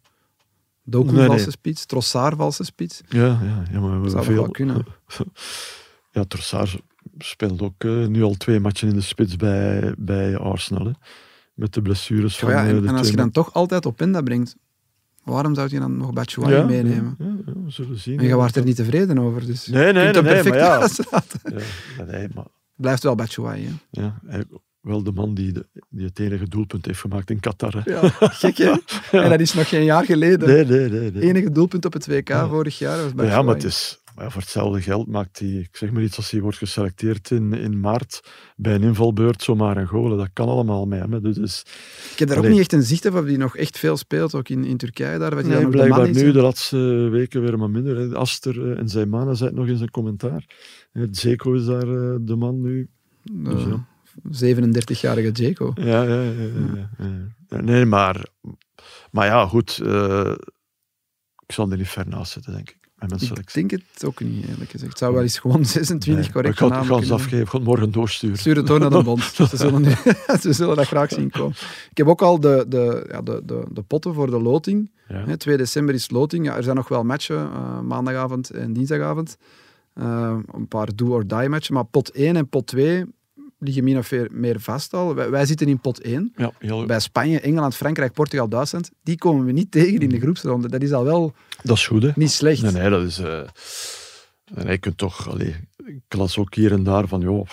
[0.85, 1.27] Doku Nee, nee.
[1.27, 3.01] valse spits, Trossard valse spits.
[3.09, 4.35] Ja, ja, ja maar we hebben Zou veel...
[4.35, 4.87] wel kunnen.
[6.15, 6.79] Ja, Trossard
[7.19, 10.85] speelt ook eh, nu al twee matchen in de spits bij, bij Arsenal.
[10.87, 10.93] Hè.
[11.55, 13.97] Met de blessures van Ja, eh, en, de en als je dan toch altijd op
[13.97, 14.57] Penda brengt,
[15.25, 17.15] waarom zou je dan nog Batshuayi Ja, meenemen?
[17.19, 18.19] Ja, ja, we zullen zien.
[18.19, 20.89] En je waart er niet tevreden over, dus Nee, nee, nee, maar ja.
[20.89, 20.89] Ja,
[21.99, 24.01] ja, nee, maar Blijft wel Batshuayi, hè?
[24.03, 24.21] ja,
[24.81, 27.83] wel de man die, de, die het enige doelpunt heeft gemaakt in Qatar.
[27.85, 27.93] Hè.
[27.93, 28.73] Ja, gek hè?
[29.23, 30.49] En dat is nog geen jaar geleden.
[30.49, 31.23] Nee, nee, nee.
[31.23, 32.49] enige doelpunt op het WK Ja.
[32.49, 33.45] vorig jaar was Ja, Batshuayi.
[33.45, 36.31] maar het is, maar ja, voor hetzelfde geld maakt hij, ik zeg maar iets, als
[36.31, 38.23] hij wordt geselecteerd in, in maart
[38.57, 40.17] bij een invalbeurt zomaar een goal.
[40.17, 41.01] Dat kan allemaal mee.
[41.01, 41.21] Hè.
[41.21, 41.65] Dus, dus
[42.13, 44.35] Ik heb daar ook niet echt een zicht op of die nog echt veel speelt,
[44.35, 45.35] ook in, in Turkije daar.
[45.35, 46.77] Wat nee, de man blijkbaar nu de laatste
[47.11, 47.97] weken weer maar minder.
[47.97, 48.15] Hè.
[48.15, 50.47] Aster eh, en Zaymana zei het nog in zijn commentaar.
[50.93, 52.89] Eh, Zeko is daar eh, de man nu.
[53.33, 53.87] Dus, ja.
[54.23, 55.73] De 37-jarige Jaco.
[55.75, 56.91] Ja, ja, ja.
[57.49, 57.61] ja.
[57.61, 58.27] Nee, maar,
[59.11, 59.71] maar ja, goed.
[61.47, 62.82] ik zal er niet ver naast zitten, denk ik.
[63.11, 64.91] Ik denk het ook niet, eerlijk gezegd.
[64.91, 66.95] Het zou wel eens gewoon 26 Nee, maar correct ik ga het namen ik ga
[66.95, 67.45] het kunnen afgeven.
[67.45, 68.39] Ik ga het morgen doorsturen.
[68.39, 69.23] Stuur het door naar de bond.
[69.35, 69.95] Ze zullen, nu-
[70.41, 71.57] ze zullen dat graag zien komen.
[71.91, 74.91] Ik heb ook al de, de, ja, de, de, de potten voor de loting.
[75.09, 75.25] Ja.
[75.27, 76.45] Hè, 2 december is loting.
[76.47, 79.37] Ja, er zijn nog wel matchen, eh, maandagavond en dinsdagavond.
[79.95, 81.75] Eh, een paar do-or-die matchen.
[81.75, 83.05] Maar pot 1 en pot 2
[83.65, 85.15] liggen min of meer- vast al.
[85.15, 86.33] Wij, wij zitten in pot 1.
[86.37, 88.91] Ja, heel, Bij Spanje, Engeland, Frankrijk, Portugal, Duitsland.
[89.03, 90.69] Die komen we niet tegen in de groepsronde.
[90.69, 92.11] Dat is al wel dat is goed, hè?
[92.15, 92.63] niet slecht.
[92.63, 93.19] Nee, nee, dat is...
[93.19, 93.41] eh
[94.55, 95.29] en je kunt toch...
[95.31, 95.55] Allee,
[95.85, 97.49] ik las ook hier en daar van, joh,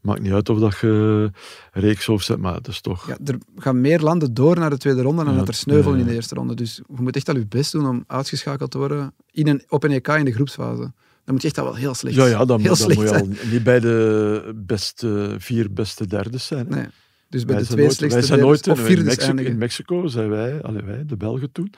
[0.00, 1.30] Maakt niet uit of dat je
[1.72, 3.06] reekshoofd zet, maar dat is toch...
[3.06, 5.94] Ja, er gaan meer landen door naar de tweede ronde dan Ja, dat er sneuvelen
[5.98, 6.02] ja.
[6.02, 6.54] in de eerste ronde.
[6.54, 9.84] Dus je moet echt al je best doen om uitgeschakeld te worden in een, op
[9.84, 10.92] een EK in de groepsfase.
[11.24, 13.08] Dan moet je echt al wel heel slecht Ja, ja dan, heel dan slecht moet
[13.08, 16.66] je al niet bij de beste, vier beste derdes zijn.
[16.68, 16.86] Nee.
[17.28, 20.06] Dus bij Wij de twee nooit, wij slechtste zijn nooit of in, Mexico, in Mexico
[20.06, 21.72] zijn wij, allee, wij, de Belgen toen,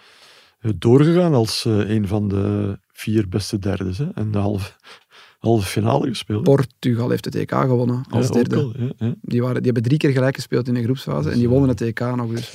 [0.60, 3.98] eh, doorgegaan als eh, een van de vier beste derdes.
[3.98, 4.72] Hè, en de halve,
[5.38, 6.42] halve finale gespeeld.
[6.42, 8.56] Portugal heeft het EK gewonnen als Ja, derde.
[8.56, 9.14] al, ja, ja.
[9.20, 11.80] Die, waren, die hebben drie keer gelijk gespeeld in de groepsfase en die wonnen het
[11.80, 12.30] EK nog.
[12.30, 12.52] Dus.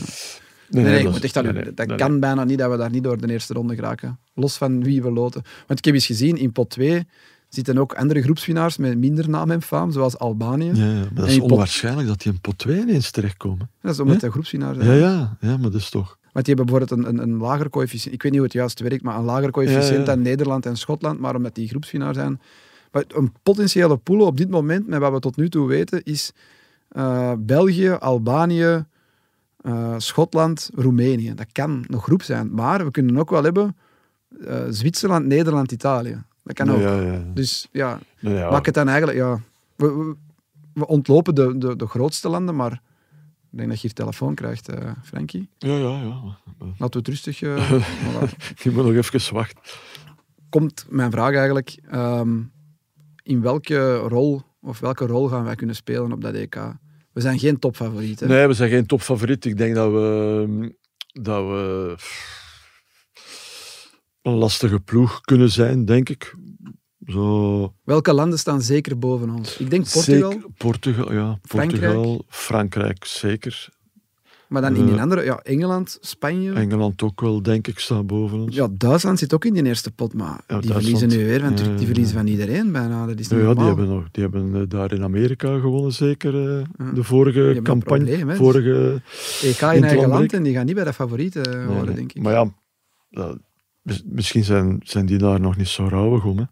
[0.70, 2.72] Nee, nee, ik dat moet is- echt al, nee, nee, dat kan bijna niet dat
[2.72, 4.20] we daar niet door de eerste ronde geraken.
[4.34, 5.42] Los van wie we loten.
[5.68, 7.08] Want ik heb eens gezien, in pot 2
[7.50, 10.72] zitten ook andere groepswinnaars met minder naam en faam, zoals Albanië.
[10.74, 13.70] Ja, ja, maar dat is pot- onwaarschijnlijk dat die in pot 2 ineens terechtkomen.
[13.82, 14.28] Dat is omdat Ja?
[14.28, 14.90] de groepswinnaars zijn.
[14.90, 16.18] Ja, ja, ja, maar dat is toch...
[16.32, 18.14] Want die hebben bijvoorbeeld een, een, een lager coëfficiënt.
[18.14, 21.20] Ik weet niet hoe het juist werkt, maar een lager coëfficiënt dan Nederland en Schotland.
[21.20, 22.42] Maar omdat die groepswinnaar zijn.
[22.92, 26.32] Maar een potentiële pool op dit moment, met wat we tot nu toe weten, is
[26.90, 28.86] eh, België, Albanië,
[29.70, 31.34] eh, Schotland, Roemenië.
[31.36, 32.54] Dat kan nog groep zijn.
[32.54, 33.78] Maar we kunnen ook wel hebben
[34.46, 36.24] eh, Zwitserland, Nederland, Italië.
[36.44, 36.80] Dat kan ook.
[36.80, 37.24] ja, ja.
[37.34, 39.18] Dus ja, ja, maak het dan eigenlijk.
[39.18, 39.40] Ja,
[39.76, 40.16] we, we,
[40.74, 42.72] we ontlopen de, de, de grootste landen, maar
[43.52, 45.50] ik denk dat je hier telefoon krijgt, eh Frankie.
[45.58, 46.38] ja, ja, ja.
[46.78, 47.42] Laten we het rustig.
[47.42, 47.72] eh,
[48.04, 48.56] voilà.
[48.56, 49.62] Je moet nog even wachten.
[50.50, 52.42] Komt mijn vraag eigenlijk: ehm,
[53.24, 56.56] in welke rol of welke rol gaan wij kunnen spelen op dat EK?
[57.20, 58.20] We zijn geen topfavoriet.
[58.20, 58.28] hè?
[58.28, 59.46] Nee, we zijn geen topfavoriet.
[59.46, 60.76] Ik denk dat we,
[61.22, 61.96] dat we
[64.22, 66.36] een lastige ploeg kunnen zijn, denk ik.
[67.06, 69.58] Zo, Welke landen staan zeker boven ons?
[69.58, 71.40] Ik denk Portugal, Zeker, Portugal, ja.
[71.42, 71.94] Frankrijk.
[71.94, 73.70] Portugal, Frankrijk zeker.
[74.50, 76.54] Maar dan in die Eh, andere, ja, Engeland, Spanje.
[76.54, 78.56] Engeland ook wel, denk ik, staat boven ons.
[78.56, 81.58] Ja, Duitsland zit ook in die eerste pot, maar Ja, die verliezen nu weer, want
[81.78, 83.06] die verliezen van iedereen bijna.
[83.06, 85.92] Dat is Ja, niet ja, die hebben, nog, die hebben eh, daar in Amerika gewonnen,
[85.92, 86.58] zeker.
[86.60, 86.94] eh.
[86.94, 88.06] De vorige campagne.
[88.06, 89.02] probleem, vorige,
[89.44, 91.96] EK in eigen land en die gaan niet bij de favorieten Nee, worden, nee.
[91.96, 92.22] denk ik.
[92.22, 92.52] Maar ja,
[94.06, 96.38] misschien zijn, zijn die daar nog niet zo rauwig om.
[96.38, 96.44] Hè.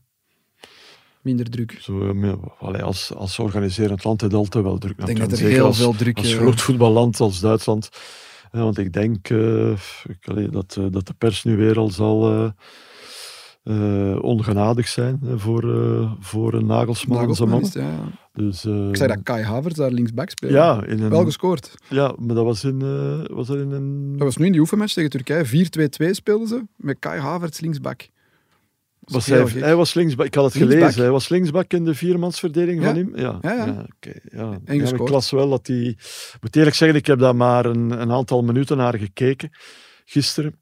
[1.27, 1.77] Minder druk.
[1.81, 4.97] Zo, eh, allee, als, als organiserend land heeft het altijd wel druk.
[4.97, 7.89] Ik denk dat er Zeker heel als, veel druk als eh, groot voetballand als Duitsland.
[8.51, 9.71] Ja, want ik denk eh,
[10.03, 12.53] ik, allee, dat, dat de pers nu weer al zal
[14.21, 15.63] ongenadig zijn voor,
[16.19, 18.11] voor een Nagelsman is, ja, ja.
[18.33, 20.55] Dus, Ik zei dat Kai Havertz daar linksback speelde.
[20.55, 21.75] ja, in een, Wel gescoord.
[21.89, 22.79] ja, maar dat was in,
[23.33, 24.11] was dat in een...
[24.11, 25.67] Dat was nu in die oefenmatch tegen Turkije.
[26.05, 28.09] 4-2-2 speelden ze met Kai Havertz linksback.
[29.11, 30.79] Was hij, hij was linksbak, ik had het Linksbak.
[30.81, 31.01] gelezen.
[31.01, 32.87] Hij was linksbak in de viermansverdeling Ja.
[32.87, 33.11] van hem.
[33.17, 33.85] Ja, Ja, ja.
[33.95, 34.59] oké, ja.
[34.73, 35.77] Ik las wel dat hij.
[35.85, 39.49] Ik moet eerlijk zeggen, ik heb daar maar een, een aantal minuten naar gekeken
[40.05, 40.59] gisteren.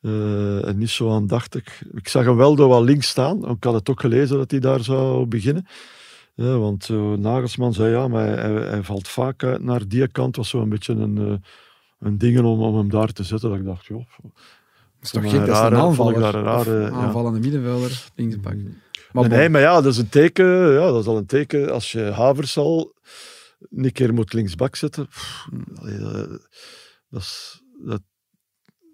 [0.00, 1.82] Eh, en niet zo aandachtig.
[1.92, 3.48] Ik zag hem wel door wat links staan.
[3.50, 5.66] Ik had het ook gelezen dat hij daar zou beginnen.
[6.34, 10.36] Ja, want eh, Nagelsman zei ja, maar hij, hij valt vaak uit naar die kant.
[10.36, 11.34] was zo een beetje een, eh,
[11.98, 13.50] een ding om, om hem daar te zetten.
[13.50, 14.04] Dat ik dacht, joh,
[15.02, 16.20] is toch gek, dat is een aanvaller.
[16.20, 16.88] daar een rare, ja.
[16.90, 18.54] aanvallende middenvelder, linksback.
[19.12, 20.72] Maar nee, maar ja, dat is een teken.
[20.72, 21.72] Ja, dat is al een teken.
[21.72, 22.94] Als je Havers al
[23.70, 25.06] een keer moet linksbak zetten.
[25.08, 26.28] pff, allee, dat,
[27.10, 28.00] dat, is- dat,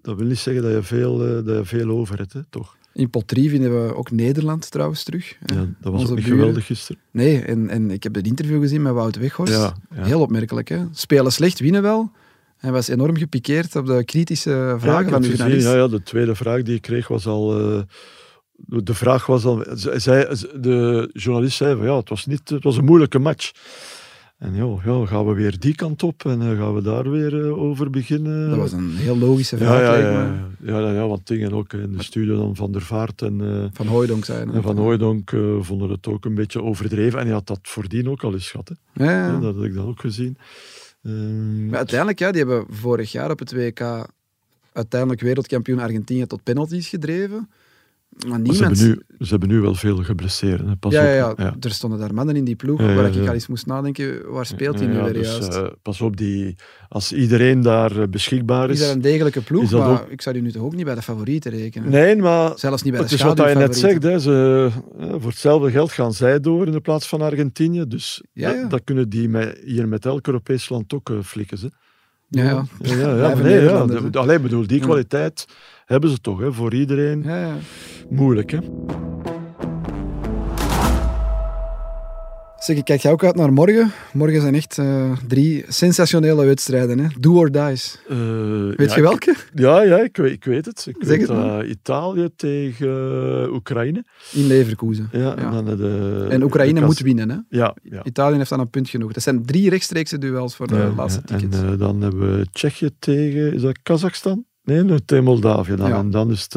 [0.02, 2.76] dat wil niet zeggen dat je veel, eh, dat je veel over hebt, hè, toch?
[2.92, 5.36] In pot 3 vinden we ook Nederland trouwens terug.
[5.40, 5.54] hè.
[5.54, 6.38] Ja, dat was Onze ook niet buren.
[6.40, 7.02] geweldig gisteren.
[7.10, 9.52] Nee, en, en ik heb het interview gezien met Wout Weghorst.
[9.52, 10.04] Ja, ja.
[10.04, 10.68] Heel opmerkelijk.
[10.68, 10.84] Hè?
[10.92, 12.10] Spelen slecht, winnen wel.
[12.56, 15.66] Hij was enorm gepikeerd op de kritische Ja, vragen van de gezien, journalist.
[15.66, 17.60] ja, ja, de tweede vraag die ik kreeg was al.
[17.60, 17.80] eh,
[18.56, 19.64] de- vraag was al.
[19.76, 20.28] ze- Zij,
[20.60, 23.50] de journalist zei van ja, het was, niet, het was een moeilijke match.
[24.38, 27.44] En ja, ja, gaan we weer die kant op en eh, gaan we daar weer
[27.46, 28.48] eh, over beginnen?
[28.48, 29.80] Dat was een heel logische ja, vraag.
[29.80, 30.26] ja, ja,
[30.60, 30.72] me.
[30.72, 33.86] ja, ja, ja, want dingen ook in de studio dan Van der Vaart en, Van
[33.86, 34.50] Hooijdonk zijn.
[34.52, 37.18] en Van Hooijdonk eh, vonden het ook een beetje overdreven.
[37.18, 38.72] En hij had dat voordien ook al eens gehad.
[38.92, 39.04] Hè.
[39.04, 39.26] Ja, ja.
[39.32, 40.36] Ja, dat had ik dan ook gezien.
[41.06, 44.08] Ehm, Maar uiteindelijk, ja, die hebben vorig jaar op het WK
[44.72, 47.50] uiteindelijk wereldkampioen Argentinië tot penalties gedreven.
[48.16, 48.78] Maar maar niemand...
[48.78, 50.60] ze, hebben nu, ze hebben nu wel veel geblesseerd.
[50.60, 50.76] hè.
[50.76, 51.38] Pas ja, op.
[51.38, 54.46] ja, er stonden daar mannen in die ploeg waar ik al eens moest nadenken, waar
[54.46, 55.54] speelt hij nu weer dus, juist?
[55.54, 56.56] eh, pas op, die,
[56.88, 58.86] als iedereen daar eh, beschikbaar is is.
[58.86, 61.02] dat een degelijke ploeg, maar ook- ik zou die nu toch ook niet bij de
[61.02, 61.90] favorieten rekenen?
[61.90, 64.02] Nee, maar Zelfs niet bij het de is wat hij net zegt.
[64.02, 64.18] Hè.
[64.18, 67.84] Ze, eh, voor hetzelfde geld gaan zij door in de plaats van Argentinië.
[67.88, 68.22] Dus
[68.68, 71.58] dat, kunnen die met, hier met elk Europees land ook eh, flikken.
[71.58, 71.70] Ze.
[72.28, 72.64] Ja, ja.
[72.78, 74.84] Ja, nee, ja, alleen bedoel, die Ja.
[74.84, 75.46] kwaliteit
[75.84, 77.22] hebben ze toch, hè, voor iedereen.
[77.22, 77.54] Ja, ja.
[78.10, 78.58] Moeilijk, hè?
[82.66, 83.92] Zeg, kijk jij ook uit naar morgen?
[84.12, 86.98] Morgen zijn echt uh, drie sensationele wedstrijden.
[86.98, 87.06] Hè?
[87.18, 87.98] Do or dies.
[88.08, 88.18] Uh,
[88.76, 89.30] weet ja, je welke?
[89.30, 90.86] Ik, ja, ja ik, weet, ik weet het.
[90.88, 94.04] Ik zeg weet het uh, Italië tegen Oekraïne.
[94.32, 95.08] In Leverkusen.
[95.12, 97.30] Ja, En, dan de, en Oekraïne moet winnen.
[97.30, 97.36] Hè?
[97.48, 98.04] Ja, ja.
[98.04, 99.12] Italië heeft dan een punt genoeg.
[99.12, 101.56] Dat zijn drie rechtstreekse duels voor de laatste tickets.
[101.56, 104.44] En dan hebben we Tsjechië tegen, is dat Kazachstan?
[104.64, 105.92] Nee, tegen Moldavië dan.
[105.92, 106.54] En dan is het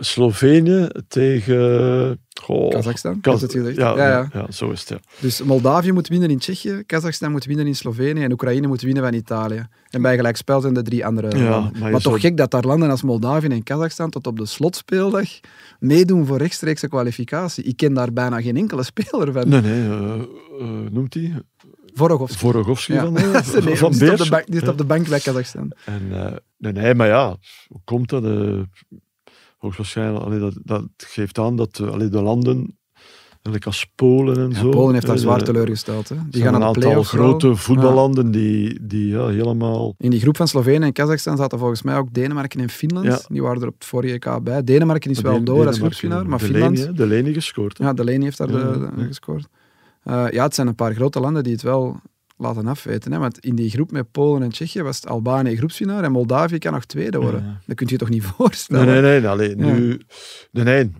[0.00, 2.20] Slovenië tegen...
[2.42, 3.76] Goh, Kazachstan, Kaz het gezegd?
[3.76, 4.28] Ja, ja, ja.
[4.32, 4.88] ja, zo is het.
[4.88, 4.98] Ja.
[5.20, 9.02] Dus Moldavië moet winnen in Tsjechië, Kazachstan moet winnen in Slovenië en Oekraïne moet winnen
[9.02, 9.66] van Italië.
[9.90, 11.90] En bij gelijkspel zijn de drie andere ja, landen.
[11.90, 15.28] Maar, toch gek dat daar landen als Moldavië en Kazachstan tot op de slotspeeldag
[15.78, 17.64] meedoen voor rechtstreekse kwalificatie.
[17.64, 19.48] Ik ken daar bijna geen enkele speler van.
[19.48, 20.14] Nee, nee, uh,
[20.60, 21.42] uh, noemt hij?
[22.86, 23.02] Ja.
[23.42, 24.20] van, nee, van die Beers.
[24.20, 25.72] Op bank, die op de bank bij Kazachstan.
[25.84, 26.26] En, uh,
[26.56, 27.36] nee, nee, maar ja,
[27.68, 28.24] hoe komt dat?
[28.24, 28.62] Uh,
[29.56, 32.78] hoogstwaarschijnlijk, allee, dat, dat geeft aan dat allee, de landen
[33.42, 34.70] Eigenlijk als Polen en ja, zo.
[34.70, 36.08] Polen heeft daar zwaar teleurgesteld.
[36.08, 36.16] Hè.
[36.30, 39.94] Die gaan een aantal grote voetballanden die, die ja, helemaal...
[39.98, 43.06] In die groep van Slovenië en Kazachstan zaten volgens mij ook Denemarken en Finland.
[43.06, 43.20] Ja.
[43.28, 44.64] Die waren er op het vorige EK bij.
[44.64, 46.96] Denemarken is wel door als groepswinnaar, maar Finland...
[46.96, 47.78] de Leni gescoord.
[47.78, 49.48] Ja, de Leni heeft daar de, de, gescoord.
[50.04, 52.00] Uh, ja, het zijn een paar grote landen die het wel
[52.38, 53.12] laten afweten.
[53.12, 53.18] Hè?
[53.18, 56.72] Want in die groep met Polen en Tsjechië was het Albanië groepswinnaar en Moldavië kan
[56.72, 57.44] nog tweede worden.
[57.44, 57.60] Ja.
[57.66, 58.86] Dat kun je je toch niet voorstellen?
[58.86, 59.28] Nee, nee, nee.
[59.28, 60.00] Alleen, nu,
[60.50, 60.90] nee, nee.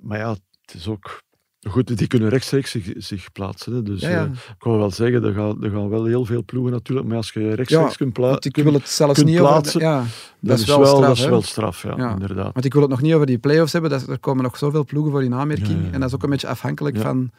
[0.00, 0.30] Maar ja,
[0.60, 1.22] het is ook...
[1.68, 3.74] Goed, die kunnen rechtstreeks zich, zich plaatsen.
[3.74, 3.82] Hè.
[3.82, 4.24] Dus ja, ja.
[4.24, 7.06] Uh, ik wil wel zeggen, er gaan, er gaan wel heel veel ploegen natuurlijk.
[7.06, 10.04] Maar als je rechtstreeks ja, kunt, pla ik wil het zelfs niet plaatsen, over, ja,
[10.40, 12.52] dat, is wel, wel straf, dat is wel straf, ja, inderdaad.
[12.52, 13.90] Want ik wil het nog niet over die play-offs hebben.
[13.90, 15.92] Dat, er komen nog zoveel ploegen voor in aanmerking.
[15.92, 17.30] En dat is ook een beetje afhankelijk van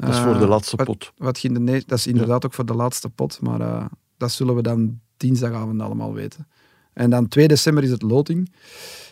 [0.00, 1.12] dat is voor de eh, laatste pot.
[1.16, 1.46] Wat,
[1.86, 3.84] dat is inderdaad ook voor de laatste pot, maar uh,
[4.16, 6.46] dat zullen we dan dinsdagavond allemaal weten.
[6.92, 8.52] En dan 2 december is het loting.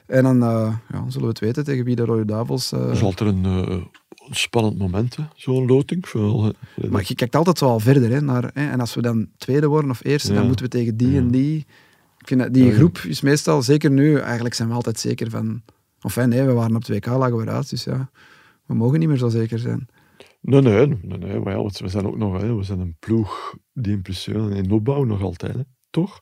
[0.06, 2.72] En dan uh, ja, zullen we het weten tegen wie de Rode Duivels...
[2.72, 2.90] Uh...
[2.90, 3.76] Is altijd een, uh,
[4.30, 6.08] spannend moment, zo'n loting.
[6.08, 6.52] Veel,
[6.90, 8.10] maar je kijkt altijd zo al verder.
[8.10, 10.38] Hè, naar, hè, en als we dan tweede worden of eerste, ja.
[10.38, 11.18] dan moeten we tegen die ja.
[11.18, 11.66] en die.
[12.18, 15.62] Ik vind dat, die groep is meestal, zeker nu, eigenlijk zijn we altijd zeker van...
[16.02, 17.70] Of nee, we waren op 2K, lagen we eruit.
[17.70, 18.10] Dus ja,
[18.66, 19.88] we mogen niet meer zo zeker zijn.
[20.40, 24.56] Nee, nee, nee, nee we zijn ook nog hè, we zijn een ploeg die impressionen
[24.56, 26.20] in opbouw nog altijd, hè, toch?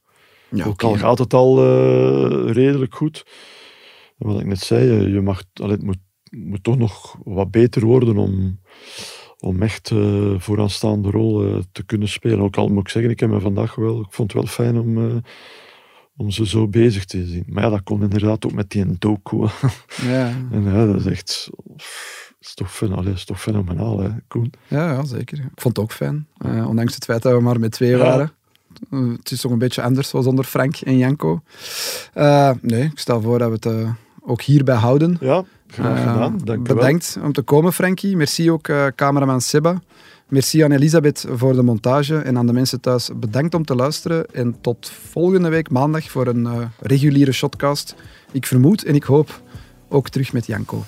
[0.51, 3.27] Ja, ook al gaat het al uh, redelijk goed.
[4.17, 5.99] Wat ik net zei, je mag, allee, het moet,
[6.31, 8.61] moet toch nog wat beter worden om,
[9.39, 12.41] om echt uh, vooraanstaande rol uh, te kunnen spelen.
[12.41, 14.79] Ook al moet ik zeggen, ik heb me vandaag wel, ik vond het wel fijn
[14.79, 15.23] om,
[16.17, 17.45] om ze zo bezig te zien.
[17.47, 19.47] Maar ja, dat kon inderdaad ook met die doku.
[20.03, 20.29] Ja.
[20.53, 21.51] en ja, dat is echt
[22.47, 24.53] is toch, allee, is toch fenomenaal, hè, Koen?
[24.69, 25.39] Ja, ja, zeker.
[25.39, 26.27] Ik vond het ook fijn.
[26.47, 28.33] Uh, ondanks het feit dat we maar met twee waren.
[28.91, 31.41] Uh, het is toch een beetje anders, zo zonder Frank en Janko.
[32.15, 33.89] Uh, nee, ik stel voor dat we het
[34.21, 35.17] ook hierbij houden.
[35.21, 36.41] Ja, graag gedaan.
[36.45, 38.17] Dank bedankt om te komen, Frankie.
[38.17, 39.81] Merci ook cameraman Seba.
[40.29, 44.27] Merci aan Elisabeth voor de montage en aan de mensen thuis bedankt om te luisteren.
[44.33, 47.95] En tot volgende week maandag voor een reguliere shotcast.
[48.33, 49.43] Ik vermoed en ik hoop
[49.89, 50.85] ook terug met Janko.